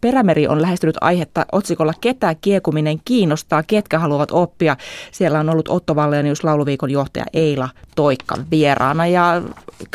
Perämeri 0.00 0.48
on 0.48 0.62
lähestynyt 0.62 0.96
aihetta 1.00 1.46
otsikolla 1.52 1.92
Ketä 2.00 2.34
kiekuminen 2.40 2.98
kiinnostaa, 3.04 3.62
ketkä 3.62 3.98
haluavat 3.98 4.30
oppia. 4.32 4.76
Siellä 5.12 5.40
on 5.40 5.50
ollut 5.50 5.68
Otto 5.68 5.96
Vallenius 5.96 6.44
lauluviikon 6.44 6.90
johtaja 6.90 7.24
Eila 7.32 7.68
Toikka 7.96 8.36
vieraana 8.50 9.06
ja 9.06 9.42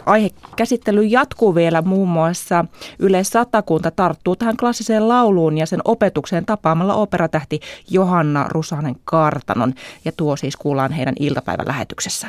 aihekäsittely 0.06 1.04
jatkuu 1.04 1.56
vielä 1.56 1.82
muun 1.82 2.10
muassa 2.10 2.66
Yle 3.00 3.24
Satakunta 3.24 3.92
tarttuu 3.92 4.36
tähän 4.36 4.58
klassiseen 4.58 5.08
lauluun 5.08 5.58
ja 5.58 5.66
sen 5.66 5.82
opetukseen 5.86 6.46
tapaamalla 6.46 6.94
operatähti 6.94 7.60
Johanna 7.90 8.46
Rusanen 8.50 8.96
Kartanon 9.04 9.74
ja 10.06 10.12
tuo 10.12 10.36
siis 10.36 10.58
kuullaan 10.58 10.92
heidän 10.92 11.16
iltapäivän 11.20 11.68
lähetyksessä. 11.68 12.28